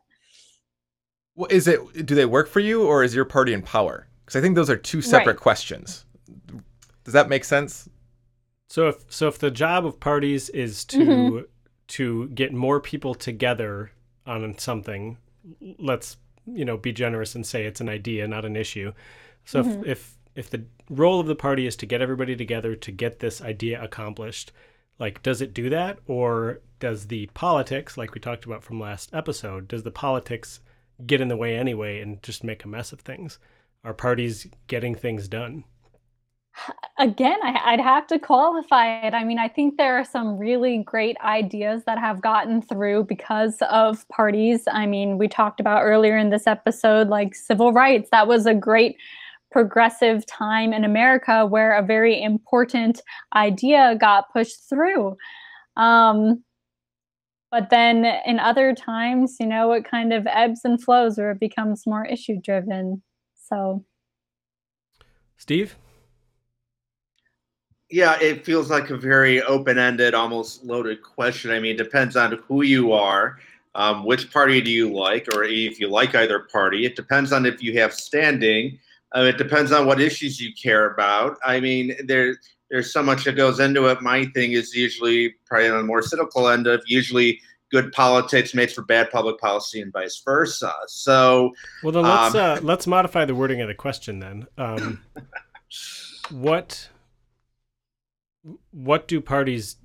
[1.36, 4.08] Well, is it do they work for you or is your party in power?
[4.24, 5.42] Because I think those are two separate right.
[5.42, 6.06] questions.
[7.04, 7.90] Does that make sense?
[8.70, 11.40] So if so if the job of parties is to mm-hmm.
[11.90, 13.92] to get more people together
[14.26, 15.18] on something,
[15.78, 18.94] let's you know be generous and say it's an idea, not an issue.
[19.46, 19.82] So mm-hmm.
[19.82, 23.20] if, if if the role of the party is to get everybody together to get
[23.20, 24.52] this idea accomplished,
[25.00, 29.14] like does it do that or does the politics like we talked about from last
[29.14, 30.60] episode does the politics
[31.06, 33.40] get in the way anyway and just make a mess of things
[33.84, 35.64] are parties getting things done
[37.00, 40.84] again I, would have to qualify it i mean i think there are some really
[40.84, 46.16] great ideas that have gotten through because of parties i mean we talked about earlier
[46.16, 48.98] in this episode like civil rights that was a great
[49.54, 53.00] progressive time in America where a very important
[53.36, 55.16] idea got pushed through.
[55.78, 56.44] Um,
[57.52, 61.40] but then in other times, you know, it kind of ebbs and flows where it
[61.40, 63.04] becomes more issue driven.
[63.36, 63.86] So,
[65.38, 65.76] Steve?
[67.90, 71.52] Yeah, it feels like a very open ended, almost loaded question.
[71.52, 73.40] I mean, it depends on who you are.
[73.76, 76.86] Um, which party do you like, or if you like either party?
[76.86, 78.78] It depends on if you have standing
[79.16, 81.38] uh, it depends on what issues you care about.
[81.46, 82.36] I mean, there
[82.70, 84.02] there's so much that goes into it.
[84.02, 87.40] My thing is usually probably on the more cynical end of usually
[87.72, 90.74] good politics makes for bad public policy and vice versa.
[90.88, 91.54] So,
[91.84, 94.48] well, then let's um, uh, let's modify the wording of the question then.
[94.58, 95.04] Um,
[96.32, 96.90] what
[98.72, 99.78] what do parties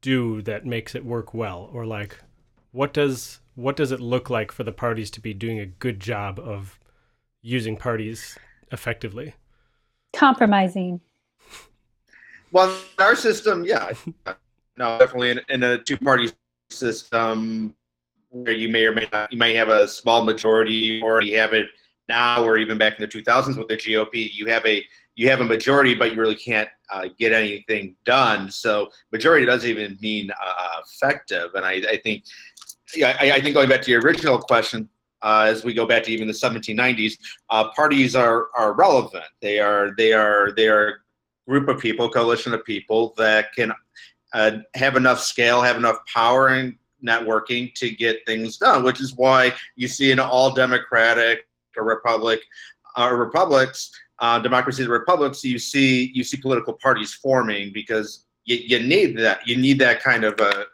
[0.00, 2.18] do that makes it work well, or like
[2.72, 5.98] what does what does it look like for the parties to be doing a good
[5.98, 6.78] job of
[7.42, 8.38] using parties
[8.70, 9.34] effectively?
[10.14, 11.00] Compromising.
[12.52, 13.92] Well, our system, yeah,
[14.76, 16.30] no, definitely in, in a two-party
[16.70, 17.74] system
[18.30, 21.52] where you may or may not, you may have a small majority, or you have
[21.52, 21.66] it
[22.08, 24.84] now, or even back in the 2000s with the GOP, you have a
[25.16, 28.50] you have a majority, but you really can't uh, get anything done.
[28.50, 31.54] So majority doesn't even mean uh, effective.
[31.54, 32.24] And I, I think,
[32.94, 34.88] yeah, I, I, think going back to your original question,
[35.22, 37.14] uh, as we go back to even the 1790s,
[37.50, 39.24] uh, parties are are relevant.
[39.40, 40.92] They are they are they are a
[41.48, 43.72] group of people, coalition of people that can
[44.34, 48.84] uh, have enough scale, have enough power and networking to get things done.
[48.84, 52.40] Which is why you see in all democratic or republic
[52.96, 58.24] or uh, republics, uh, democracies or republics, you see you see political parties forming because
[58.44, 59.46] you, you need that.
[59.46, 60.66] You need that kind of a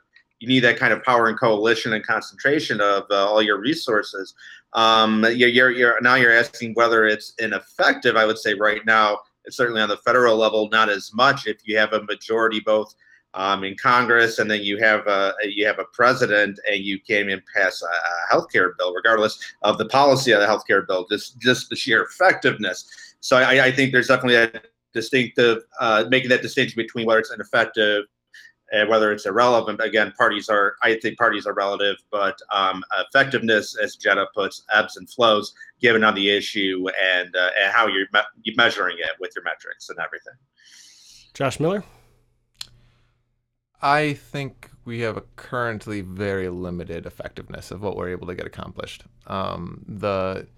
[0.43, 4.35] you need that kind of power and coalition and concentration of uh, all your resources.
[4.73, 8.17] Um, you're, you're, you're, now you're asking whether it's ineffective.
[8.17, 11.47] I would say right now, it's certainly on the federal level, not as much.
[11.47, 12.93] If you have a majority both
[13.35, 17.29] um, in Congress and then you have a you have a president and you can't
[17.29, 21.07] even pass a, a healthcare bill, regardless of the policy of the health care bill,
[21.11, 23.12] just just the sheer effectiveness.
[23.23, 24.51] So I, I think there's definitely a
[24.93, 28.05] distinctive, uh, making that distinction between whether it's ineffective
[28.73, 29.81] and whether it's irrelevant.
[29.81, 34.97] Again, parties are, I think parties are relative, but um, effectiveness, as Jenna puts, ebbs
[34.97, 39.13] and flows given on the issue and, uh, and how you're, me- you're measuring it
[39.21, 40.35] with your metrics and everything.
[41.33, 41.85] Josh Miller?
[43.81, 48.47] I think we have a currently very limited effectiveness of what we're able to get
[48.47, 49.05] accomplished.
[49.29, 50.49] Um, the,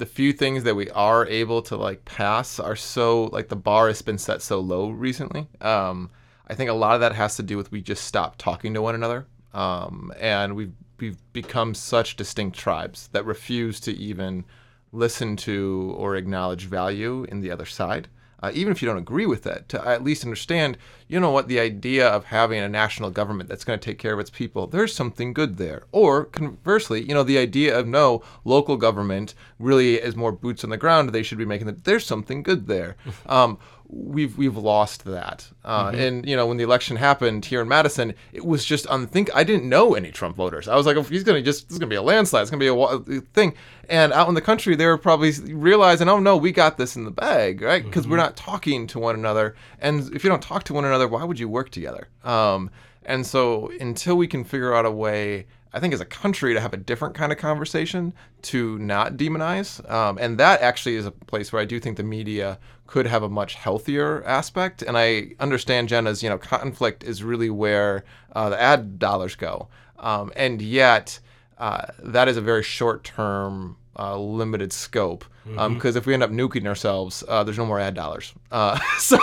[0.00, 3.86] the few things that we are able to like pass are so like the bar
[3.86, 5.46] has been set so low recently.
[5.60, 6.10] Um,
[6.48, 8.82] I think a lot of that has to do with we just stopped talking to
[8.82, 14.46] one another, um, and we've we've become such distinct tribes that refuse to even
[14.90, 18.08] listen to or acknowledge value in the other side
[18.42, 20.78] uh, even if you don't agree with it, to at least understand,
[21.08, 24.12] you know what, the idea of having a national government that's going to take care
[24.12, 25.84] of its people, there's something good there.
[25.92, 30.70] Or conversely, you know, the idea of no, local government really is more boots on
[30.70, 32.96] the ground, they should be making that, there's something good there.
[33.26, 33.58] Um,
[33.92, 35.48] we've we've lost that.
[35.64, 36.00] Uh, mm-hmm.
[36.00, 39.30] And you know, when the election happened here in Madison, it was just unthink.
[39.34, 40.68] I didn't know any Trump voters.
[40.68, 42.42] I was like, oh, he's gonna just this is gonna be a landslide.
[42.42, 43.54] It's gonna be a, a thing.
[43.88, 47.04] And out in the country, they were probably realizing, oh no, we got this in
[47.04, 47.84] the bag, right?
[47.84, 48.12] Because mm-hmm.
[48.12, 49.56] we're not talking to one another.
[49.80, 52.08] And if you don't talk to one another, why would you work together?
[52.24, 52.70] Um,
[53.04, 56.60] and so until we can figure out a way I think as a country to
[56.60, 58.12] have a different kind of conversation
[58.42, 59.88] to not demonize.
[59.90, 63.22] Um, and that actually is a place where I do think the media could have
[63.22, 64.82] a much healthier aspect.
[64.82, 69.68] And I understand Jenna's, you know, conflict is really where uh, the ad dollars go.
[69.98, 71.20] Um, and yet,
[71.58, 75.24] uh, that is a very short term, uh, limited scope.
[75.44, 75.98] Because um, mm-hmm.
[75.98, 78.34] if we end up nuking ourselves, uh, there's no more ad dollars.
[78.50, 79.18] Uh, so.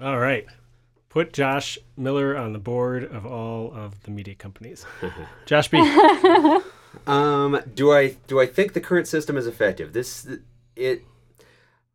[0.00, 0.46] All right
[1.10, 4.86] put Josh Miller on the board of all of the media companies.
[5.44, 5.78] Josh B.
[7.06, 9.92] um, do I do I think the current system is effective?
[9.92, 10.26] This
[10.74, 11.04] it.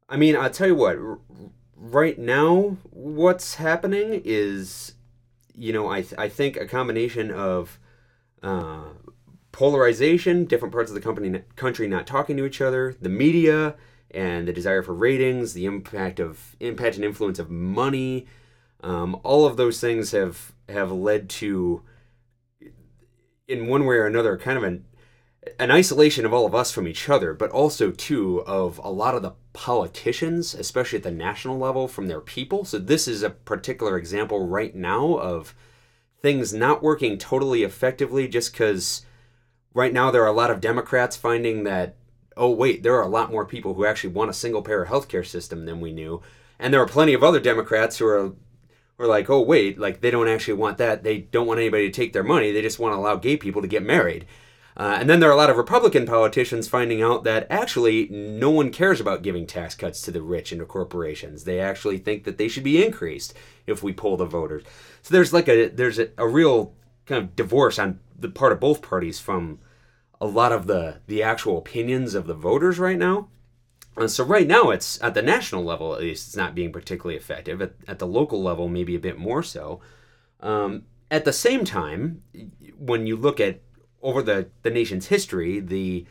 [0.07, 0.97] I mean, I'll tell you what.
[0.97, 1.18] R-
[1.76, 4.93] right now, what's happening is,
[5.55, 7.80] you know, I th- I think a combination of.
[8.43, 8.89] Uh,
[9.51, 13.74] polarization, different parts of the company, country not talking to each other, the media,
[14.11, 18.28] and the desire for ratings, the impact of impact and influence of money,
[18.86, 21.82] um, all of those things have have led to,
[23.48, 24.86] in one way or another, kind of an
[25.60, 29.16] an isolation of all of us from each other, but also too of a lot
[29.16, 32.64] of the politicians, especially at the national level, from their people.
[32.64, 35.56] So this is a particular example right now of
[36.22, 39.04] things not working totally effectively, just because
[39.74, 41.96] right now there are a lot of Democrats finding that
[42.38, 45.26] oh wait, there are a lot more people who actually want a single payer healthcare
[45.26, 46.22] system than we knew.
[46.60, 48.34] And there are plenty of other Democrats who are
[48.98, 51.04] or like, oh wait, like they don't actually want that.
[51.04, 52.52] They don't want anybody to take their money.
[52.52, 54.26] They just want to allow gay people to get married.
[54.78, 58.50] Uh, and then there are a lot of Republican politicians finding out that actually no
[58.50, 61.46] one cares about giving tax cuts to the rich and to corporations.
[61.46, 63.34] They actually think that they should be increased
[63.66, 64.64] if we poll the voters.
[65.02, 66.74] So there's like a there's a, a real
[67.06, 69.60] kind of divorce on the part of both parties from
[70.20, 73.30] a lot of the the actual opinions of the voters right now.
[74.08, 77.62] So right now, it's at the national level at least, it's not being particularly effective.
[77.62, 79.80] At, at the local level, maybe a bit more so.
[80.41, 82.22] Um, at the same time,
[82.78, 83.62] when you look at
[84.02, 86.06] over the, the nation's history, the,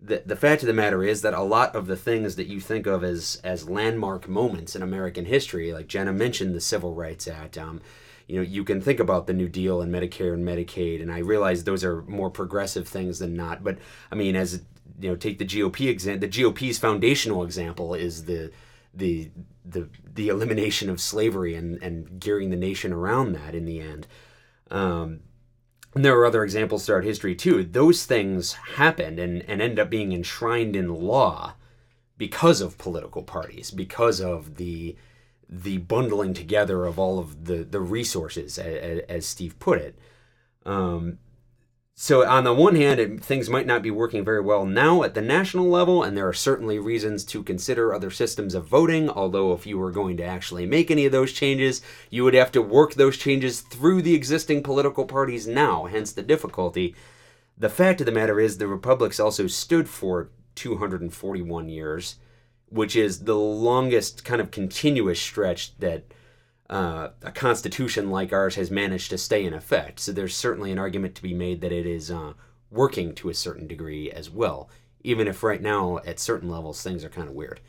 [0.00, 2.60] the the fact of the matter is that a lot of the things that you
[2.60, 7.26] think of as as landmark moments in American history, like Jenna mentioned, the Civil Rights
[7.26, 7.58] Act.
[7.58, 7.80] Um,
[8.26, 11.18] you know, you can think about the New Deal and Medicare and Medicaid, and I
[11.18, 13.64] realize those are more progressive things than not.
[13.64, 13.78] But
[14.10, 14.62] I mean, as
[14.98, 16.28] you know take the GOP example.
[16.28, 18.52] The GOP's foundational example is the
[18.94, 19.30] the
[19.64, 24.06] the the elimination of slavery and and gearing the nation around that in the end.
[24.70, 25.20] Um,
[25.94, 27.64] and there are other examples throughout history too.
[27.64, 31.54] Those things happened and, and end up being enshrined in law
[32.18, 34.96] because of political parties, because of the
[35.48, 39.98] the bundling together of all of the the resources, as, as Steve put it.
[40.64, 41.18] Um,
[41.98, 45.14] so on the one hand, it, things might not be working very well now at
[45.14, 49.08] the national level, and there are certainly reasons to consider other systems of voting.
[49.08, 51.80] Although, if you were going to actually make any of those changes,
[52.10, 55.86] you would have to work those changes through the existing political parties now.
[55.86, 56.94] Hence the difficulty.
[57.56, 62.16] The fact of the matter is, the republics also stood for 241 years,
[62.68, 66.04] which is the longest kind of continuous stretch that
[66.68, 70.00] uh, a constitution like ours has managed to stay in effect.
[70.00, 72.32] So there's certainly an argument to be made that it is uh,
[72.70, 74.68] working to a certain degree as well,
[75.02, 77.60] even if right now at certain levels things are kind of weird.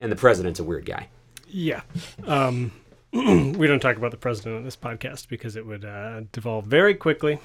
[0.00, 1.08] And the president's a weird guy.
[1.46, 1.82] Yeah.
[2.26, 2.72] Um,
[3.12, 6.94] we don't talk about the president on this podcast because it would uh, devolve very
[6.94, 7.38] quickly.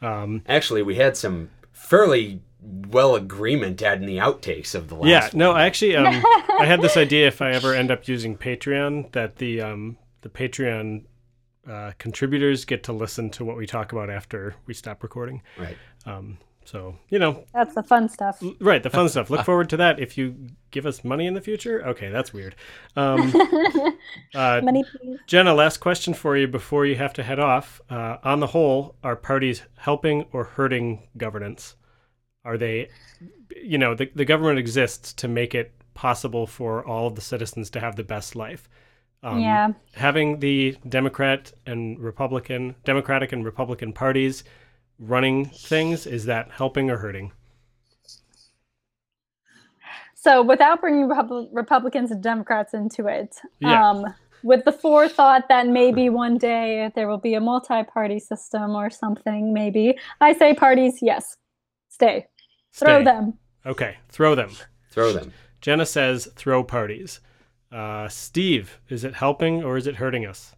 [0.00, 5.08] Um, Actually, we had some fairly well agreement at in the outtakes of the last.
[5.08, 5.60] Yeah, no, one.
[5.60, 6.06] I actually um,
[6.58, 10.28] I had this idea if I ever end up using Patreon that the um, the
[10.28, 11.04] Patreon
[11.68, 15.42] uh, contributors get to listen to what we talk about after we stop recording.
[15.58, 15.76] right.
[16.06, 18.42] Um, so you know, That's the fun stuff.
[18.42, 19.28] l- right, the fun stuff.
[19.28, 20.00] Look forward to that.
[20.00, 20.34] If you
[20.70, 22.54] give us money in the future, okay, that's weird.
[22.96, 23.32] Um,
[24.34, 25.18] uh, Money, please.
[25.26, 27.82] Jenna, last question for you before you have to head off.
[27.90, 31.76] Uh, on the whole, are parties helping or hurting governance?
[32.44, 32.90] Are they,
[33.56, 37.70] you know, the, the government exists to make it possible for all of the citizens
[37.70, 38.68] to have the best life.
[39.22, 39.68] Um, yeah.
[39.94, 44.44] Having the Democrat and Republican, Democratic and Republican parties
[44.98, 47.32] running things, is that helping or hurting?
[50.14, 53.90] So without bringing Repub- Republicans and Democrats into it, Yeah.
[53.90, 58.90] um, with the forethought that maybe one day there will be a multi-party system or
[58.90, 61.36] something, maybe I say parties, yes,
[61.88, 62.26] stay,
[62.74, 63.04] throw Stay.
[63.04, 63.38] them.
[63.64, 64.50] Okay, throw them.
[64.90, 65.32] Throw them.
[65.60, 67.20] Jenna says throw parties.
[67.72, 70.54] Uh, Steve, is it helping or is it hurting us?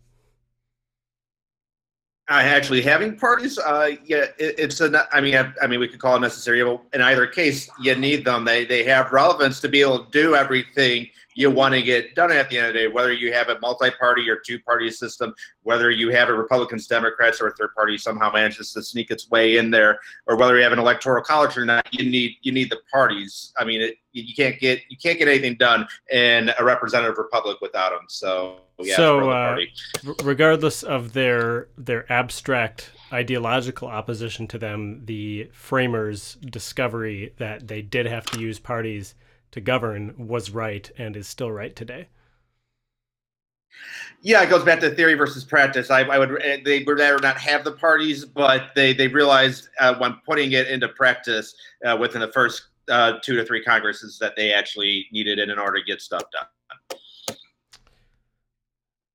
[2.28, 5.06] Uh, actually, having parties, uh, yeah, it, it's a.
[5.12, 6.64] I mean, I, I mean, we could call it necessary.
[6.64, 8.44] But in either case, you need them.
[8.44, 12.32] They they have relevance to be able to do everything you want to get done
[12.32, 12.88] at the end of the day.
[12.88, 17.48] Whether you have a multi-party or two-party system, whether you have a Republicans, Democrats, or
[17.48, 20.72] a third party somehow manages to sneak its way in there, or whether you have
[20.72, 23.52] an electoral college or not, you need you need the parties.
[23.58, 27.58] I mean, it, you can't get you can't get anything done in a representative republic
[27.60, 28.06] without them.
[28.08, 29.58] So yeah, So, uh,
[30.24, 38.06] regardless of their their abstract ideological opposition to them, the framers' discovery that they did
[38.06, 39.14] have to use parties
[39.56, 42.08] to govern was right and is still right today.
[44.22, 45.90] Yeah, it goes back to theory versus practice.
[45.90, 49.68] I, I would eh, they would rather not have the parties, but they they realized
[49.80, 51.54] uh, when putting it into practice
[51.84, 55.58] uh, within the first uh, two to three congresses that they actually needed it in
[55.58, 56.98] order to get stuff done.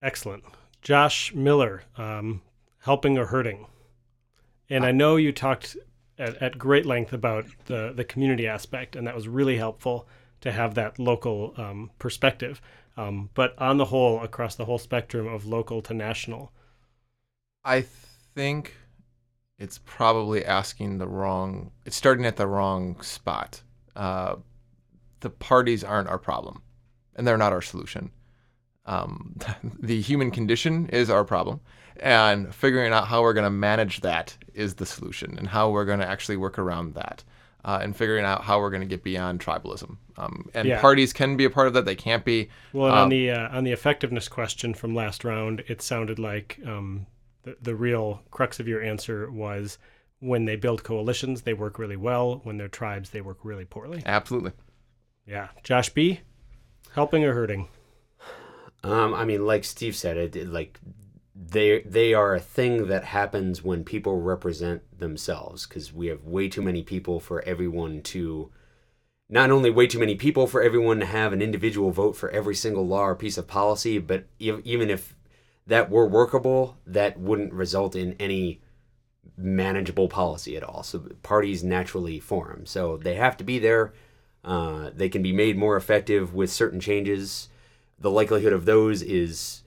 [0.04, 0.44] Excellent.
[0.82, 2.42] Josh Miller, um,
[2.80, 3.68] helping or hurting?
[4.70, 5.78] And I know you talked
[6.18, 10.08] at, at great length about the, the community aspect, and that was really helpful
[10.42, 12.62] to have that local um, perspective.
[12.98, 16.52] Um, but on the whole, across the whole spectrum of local to national,
[17.64, 17.86] I
[18.36, 18.76] think
[19.58, 21.72] it's probably asking the wrong.
[21.86, 23.62] It's starting at the wrong spot.
[23.96, 24.38] Uh,
[25.20, 26.64] the parties aren't our problem,
[27.16, 28.12] and they're not our solution.
[28.86, 29.36] Um,
[29.80, 31.62] the human condition is our problem,
[31.98, 35.86] and figuring out how we're going to manage that is the solution, and how we're
[35.86, 37.24] going to actually work around that,
[37.66, 39.98] uh, and figuring out how we're going to get beyond tribalism.
[40.18, 40.82] Um, and Yeah.
[40.82, 42.50] parties can be a part of that; they can't be.
[42.74, 46.20] Well, and on Um, the uh, on the effectiveness question from last round, it sounded
[46.20, 47.08] like um,
[47.44, 49.78] the the real crux of your answer was
[50.20, 52.42] when they build coalitions, they work really well.
[52.44, 54.04] When they're tribes, they work really poorly.
[54.06, 54.52] Absolutely.
[55.26, 56.20] Yeah, Josh B,
[56.94, 57.68] helping or hurting?
[58.84, 60.80] Um, I mean, like Steve said, it, it- like
[61.36, 66.48] they they are a thing that happens when people represent themselves because we have way
[66.48, 68.50] too many people for everyone to
[69.30, 72.56] not only way too many people for everyone to have an individual vote for every
[72.56, 75.16] single law or piece of policy, but ev- even if
[75.68, 78.62] that were workable, that wouldn't result in any
[79.38, 80.84] manageable policy at all.
[80.84, 82.66] So parties naturally form.
[82.66, 83.94] So they have to be there.
[84.44, 87.50] Uh, they can be made more effective with certain changes.
[88.00, 89.64] The likelihood of those is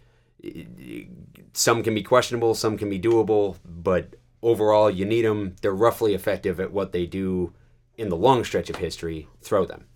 [1.53, 5.57] some can be questionable, some can be doable, but overall, you need them.
[5.63, 7.53] They're roughly effective at what they do
[7.97, 9.29] in the long stretch of history.
[9.43, 9.87] Throw them.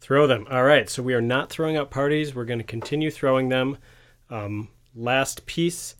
[0.00, 0.46] Throw them.
[0.50, 0.88] All right.
[0.88, 2.34] So we are not throwing out parties.
[2.34, 3.78] We're going to continue throwing them.
[4.30, 5.94] Um, last piece.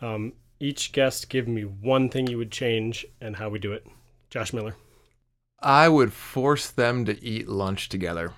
[0.00, 3.86] Um, each guest give me one thing you would change and how we do it.
[4.30, 4.74] Josh Miller,
[5.60, 8.32] I would force them to eat lunch together,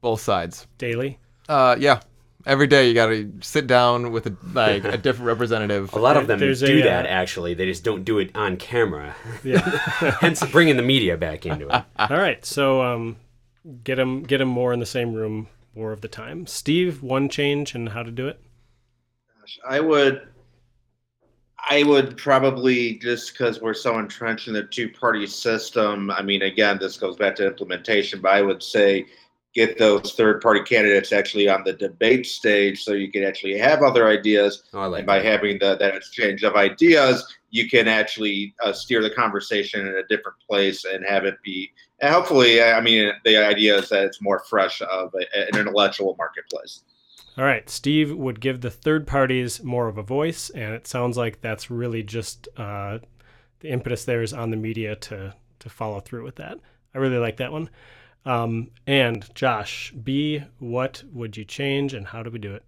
[0.00, 0.66] both sides.
[0.78, 1.18] daily.
[1.48, 2.00] Uh, yeah.
[2.46, 5.92] Every day you got to sit down with a like a different representative.
[5.92, 7.54] A lot of them There's do a, that uh, actually.
[7.54, 9.16] They just don't do it on camera.
[9.42, 9.58] Yeah.
[10.20, 11.84] Hence, bringing the media back into it.
[11.98, 12.44] All right.
[12.46, 13.16] So um,
[13.82, 16.46] get them get them more in the same room more of the time.
[16.46, 18.40] Steve, one change and how to do it.
[19.40, 20.26] Gosh, I would,
[21.68, 26.10] I would probably just because we're so entrenched in the two-party system.
[26.10, 29.06] I mean, again, this goes back to implementation, but I would say
[29.56, 34.06] get those third-party candidates actually on the debate stage, so you can actually have other
[34.06, 34.64] ideas.
[34.74, 35.24] Oh, I like and by that.
[35.24, 40.06] having the, that exchange of ideas, you can actually uh, steer the conversation in a
[40.08, 41.72] different place and have it be.
[42.00, 46.14] And hopefully, I mean, the idea is that it's more fresh of a, an intellectual
[46.18, 46.82] marketplace.
[47.38, 47.68] All right.
[47.68, 51.70] Steve would give the third parties more of a voice, and it sounds like that's
[51.70, 52.98] really just uh,
[53.60, 56.58] the impetus there is on the media to to follow through with that.
[56.94, 57.70] I really like that one.
[58.26, 62.64] Um, and Josh, B, what would you change and how do we do it?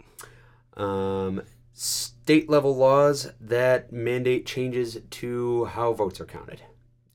[0.80, 6.62] Um, state level laws that mandate changes to how votes are counted,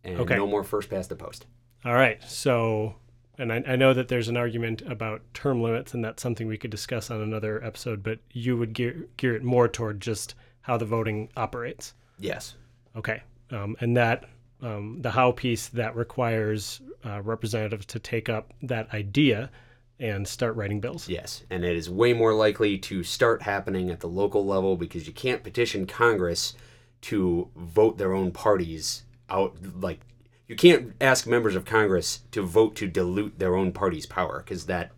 [0.03, 0.35] and Okay.
[0.35, 1.45] no more first past the post.
[1.85, 2.21] All right.
[2.23, 2.95] So,
[3.37, 6.57] and I, I know that there's an argument about term limits, and that's something we
[6.57, 10.77] could discuss on another episode, but you would gear, gear it more toward just how
[10.77, 11.93] the voting operates.
[12.19, 12.55] Yes.
[12.95, 13.23] Okay.
[13.51, 14.25] Um, and that,
[14.63, 19.51] um, the how piece that requires uh, representatives to take up that idea
[19.99, 21.07] and start writing bills.
[21.07, 25.05] Yes, and it is way more likely to start happening at the local level because
[25.05, 26.55] you can't petition Congress
[27.01, 29.55] to vote their own parties out.
[29.79, 29.99] Like,
[30.47, 34.65] you can't ask members of Congress to vote to dilute their own party's power because
[34.65, 34.91] that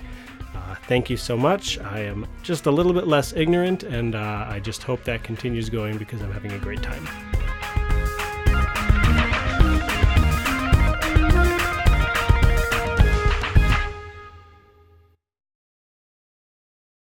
[0.53, 1.79] Uh, thank you so much.
[1.79, 5.69] I am just a little bit less ignorant, and uh, I just hope that continues
[5.69, 7.30] going because I'm having a great time.